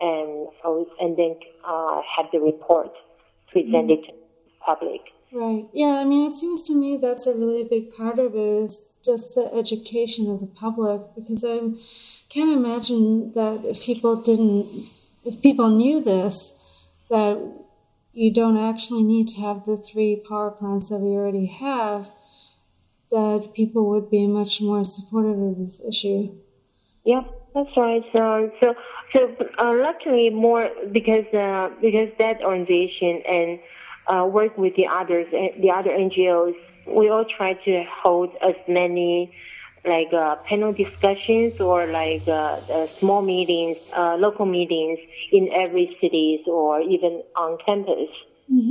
[0.00, 0.48] and
[1.00, 2.90] and then uh, have the report
[3.50, 5.00] presented to the public.
[5.32, 5.66] Right.
[5.72, 8.86] Yeah, I mean, it seems to me that's a really big part of it is
[9.04, 11.60] just the education of the public because I
[12.28, 14.88] can't imagine that if people didn't,
[15.24, 16.64] if people knew this,
[17.10, 17.38] that
[18.12, 22.08] you don't actually need to have the three power plants that we already have,
[23.10, 26.34] that people would be much more supportive of this issue.
[27.08, 27.22] Yeah,
[27.54, 28.02] that's right.
[28.12, 28.74] So, so,
[29.14, 33.58] so uh, luckily, more because uh, because that organization and
[34.12, 36.52] uh, work with the others, uh, the other NGOs,
[36.86, 39.32] we all try to hold as many
[39.86, 44.98] like uh, panel discussions or like uh, uh, small meetings, uh, local meetings
[45.32, 48.10] in every cities or even on campus.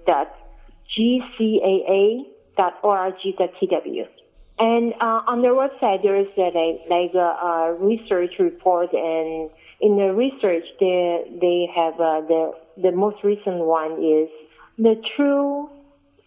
[4.58, 9.50] And uh, on their website, there is a, like, a, a research report, and
[9.80, 14.28] in the research, they they have uh, the the most recent one is
[14.76, 15.70] the true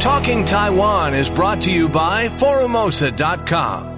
[0.00, 3.91] Talking Taiwan is brought to you by Forumosa.com.